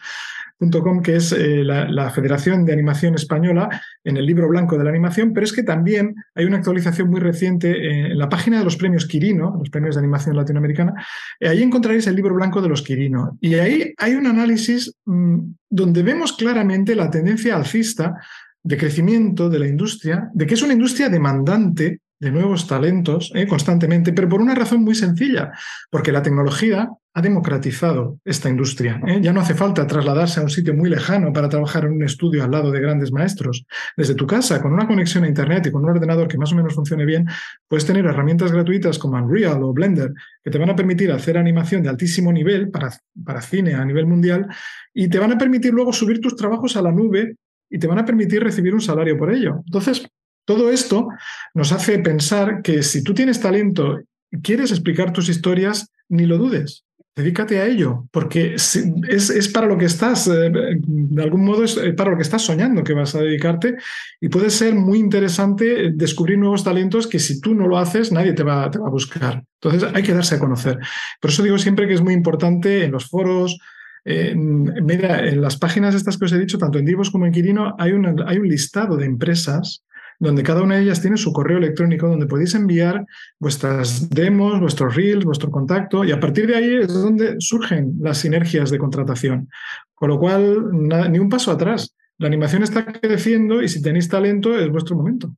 que 1.04 1.16
es 1.16 1.32
eh, 1.32 1.64
la, 1.64 2.10
Federación 2.12 2.66
de 2.66 2.74
Animación 2.74 3.16
Española, 3.16 3.82
en 4.04 4.18
el 4.18 4.26
libro 4.26 4.48
blanco 4.48 4.78
de 4.78 4.84
la 4.84 4.90
animación, 4.90 5.34
pero 5.34 5.46
es 5.46 5.52
que 5.52 5.64
también 5.64 6.16
hay 6.36 6.46
una 6.46 6.58
actualización 6.58 7.10
muy 7.10 7.20
reciente 7.20 7.70
eh, 7.72 8.12
en 8.12 8.18
la 8.18 8.30
página 8.30 8.60
de 8.60 8.64
los 8.64 8.78
premios 8.78 9.06
Quirino, 9.06 9.56
los 9.60 9.70
premios 9.70 9.96
de 9.96 10.00
animación 10.00 10.36
latinoamericana, 10.36 10.94
ahí 11.42 11.62
encontraréis 11.62 12.08
el 12.08 12.16
libro 12.16 12.36
blanco 12.36 12.62
de 12.62 12.70
los 12.70 12.82
Quirino. 12.82 13.38
Y 13.42 13.56
ahí 13.56 13.94
hay 13.98 14.14
un 14.14 14.28
análisis 14.28 14.96
mm, 15.06 15.40
donde 15.70 16.04
vemos 16.04 16.34
claramente 16.34 16.96
la 16.96 17.10
tendencia 17.10 17.56
alcista 17.56 18.16
de 18.64 18.78
crecimiento 18.78 19.50
de 19.50 19.60
la 19.60 19.68
industria, 19.68 20.30
de 20.34 20.46
que 20.46 20.54
es 20.54 20.62
una 20.62 20.74
industria 20.74 21.10
demandante 21.10 22.00
de 22.24 22.32
nuevos 22.32 22.66
talentos 22.68 23.32
eh, 23.36 23.46
constantemente, 23.46 24.14
pero 24.14 24.30
por 24.30 24.42
una 24.42 24.56
razón 24.56 24.82
muy 24.82 24.96
sencilla, 24.96 25.52
porque 25.90 26.14
la 26.14 26.22
tecnología 26.22 26.90
ha 27.16 27.22
democratizado 27.22 28.20
esta 28.26 28.50
industria. 28.50 29.00
Eh. 29.06 29.20
Ya 29.22 29.34
no 29.34 29.42
hace 29.42 29.54
falta 29.54 29.86
trasladarse 29.86 30.40
a 30.40 30.44
un 30.44 30.50
sitio 30.50 30.74
muy 30.74 30.90
lejano 30.90 31.32
para 31.32 31.50
trabajar 31.50 31.86
en 31.86 31.92
un 31.92 32.04
estudio 32.04 32.44
al 32.44 32.52
lado 32.52 32.72
de 32.72 32.80
grandes 32.80 33.12
maestros. 33.12 33.66
Desde 33.96 34.16
tu 34.16 34.26
casa, 34.26 34.62
con 34.62 34.74
una 34.74 34.88
conexión 34.88 35.26
a 35.26 35.28
Internet 35.28 35.68
y 35.68 35.72
con 35.72 35.84
un 35.84 35.92
ordenador 35.92 36.28
que 36.28 36.38
más 36.38 36.52
o 36.54 36.56
menos 36.56 36.74
funcione 36.74 37.06
bien, 37.06 37.28
puedes 37.68 37.86
tener 37.86 38.06
herramientas 38.06 38.52
gratuitas 38.52 38.98
como 38.98 39.18
Unreal 39.18 39.62
o 39.62 39.74
Blender 39.74 40.14
que 40.44 40.50
te 40.50 40.58
van 40.58 40.70
a 40.70 40.76
permitir 40.76 41.12
hacer 41.12 41.38
animación 41.38 41.84
de 41.84 41.90
altísimo 41.90 42.32
nivel 42.32 42.72
para, 42.72 42.90
para 43.24 43.42
cine 43.42 43.76
a 43.76 43.86
nivel 43.86 44.08
mundial 44.08 44.48
y 44.94 45.08
te 45.08 45.20
van 45.20 45.34
a 45.34 45.38
permitir 45.38 45.74
luego 45.74 45.94
subir 45.94 46.20
tus 46.20 46.36
trabajos 46.36 46.78
a 46.78 46.82
la 46.82 46.92
nube 46.92 47.36
y 47.74 47.80
te 47.80 47.88
van 47.88 47.98
a 47.98 48.06
permitir 48.06 48.44
recibir 48.44 48.74
un 48.76 48.82
salario 48.82 49.18
por 49.18 49.34
ello. 49.34 49.64
Entonces, 49.66 50.08
todo 50.46 50.70
esto 50.70 51.08
nos 51.56 51.72
hace 51.72 51.98
pensar 51.98 52.62
que 52.62 52.84
si 52.84 53.04
tú 53.04 53.16
tienes 53.16 53.40
talento 53.40 54.00
y 54.32 54.42
quieres 54.42 54.70
explicar 54.70 55.12
tus 55.12 55.28
historias, 55.28 55.90
ni 56.08 56.28
lo 56.28 56.38
dudes. 56.38 56.86
Dedícate 57.16 57.60
a 57.60 57.66
ello, 57.66 58.08
porque 58.12 58.56
es, 58.56 59.52
para 59.52 59.66
lo 59.66 59.78
que 59.78 59.86
estás, 59.86 60.28
eh, 60.28 60.52
de 60.52 61.24
algún 61.24 61.46
modo 61.46 61.64
es 61.64 61.80
para 61.98 62.12
lo 62.12 62.18
que 62.18 62.24
estás 62.24 62.44
soñando 62.44 62.84
que 62.84 62.94
vas 62.94 63.16
a 63.16 63.22
dedicarte 63.22 63.76
y 64.22 64.30
puede 64.30 64.52
ser 64.52 64.76
muy 64.76 65.00
interesante 65.00 65.92
descubrir 65.94 66.38
nuevos 66.38 66.64
talentos 66.64 67.08
que 67.08 67.20
si 67.20 67.42
tú 67.42 67.56
no 67.56 67.68
lo 67.68 67.78
haces 67.80 68.12
nadie 68.12 68.34
te 68.34 68.44
va, 68.44 68.70
te 68.70 68.78
va 68.78 68.88
a 68.88 68.92
buscar. 68.92 69.44
Entonces 69.62 69.90
hay 69.94 70.04
que 70.04 70.14
darse 70.14 70.36
a 70.36 70.40
conocer. 70.40 70.78
Por 71.20 71.32
eso 71.32 71.42
digo 71.42 71.58
siempre 71.58 71.88
que 71.88 71.94
es 71.96 72.02
muy 72.02 72.14
importante 72.14 72.84
en 72.84 72.92
los 72.92 73.10
foros, 73.10 73.58
mira, 74.06 75.28
en 75.28 75.42
las 75.42 75.58
páginas 75.58 75.96
estas 75.96 76.18
que 76.18 76.26
os 76.26 76.34
he 76.34 76.40
dicho, 76.40 76.58
tanto 76.58 76.80
en 76.80 76.86
Divos 76.86 77.10
como 77.10 77.26
en 77.26 77.32
Quirino, 77.32 77.76
hay, 77.78 77.92
hay 78.26 78.38
un 78.38 78.48
listado 78.48 78.98
de 78.98 79.06
empresas 79.06 79.84
donde 80.20 80.44
cada 80.44 80.62
una 80.62 80.76
de 80.76 80.84
ellas 80.84 81.02
tiene 81.02 81.18
su 81.18 81.34
correo 81.34 81.58
electrónico 81.58 82.08
donde 82.08 82.28
podéis 82.28 82.56
enviar 82.56 83.06
vuestras 83.40 84.10
demos, 84.10 84.60
vuestros 84.60 84.96
reels, 84.96 85.26
vuestro 85.26 85.52
contacto 85.52 86.04
y 86.04 86.12
a 86.12 86.20
partir 86.20 86.48
de 86.48 86.56
ahí 86.56 86.76
es 86.82 86.94
donde 86.94 87.36
surgen 87.40 87.96
las 88.00 88.20
sinergias 88.20 88.70
de 88.70 88.78
contratación. 88.78 89.50
Con 89.94 90.10
lo 90.10 90.20
cual, 90.20 90.70
ni 91.12 91.20
un 91.20 91.30
paso 91.30 91.52
atrás. 91.52 91.96
La 92.18 92.28
animación 92.28 92.64
está 92.64 92.86
creciendo 92.86 93.62
y 93.62 93.68
si 93.68 93.82
tenéis 93.82 94.08
talento 94.08 94.58
es 94.58 94.70
vuestro 94.70 94.96
momento. 94.96 95.36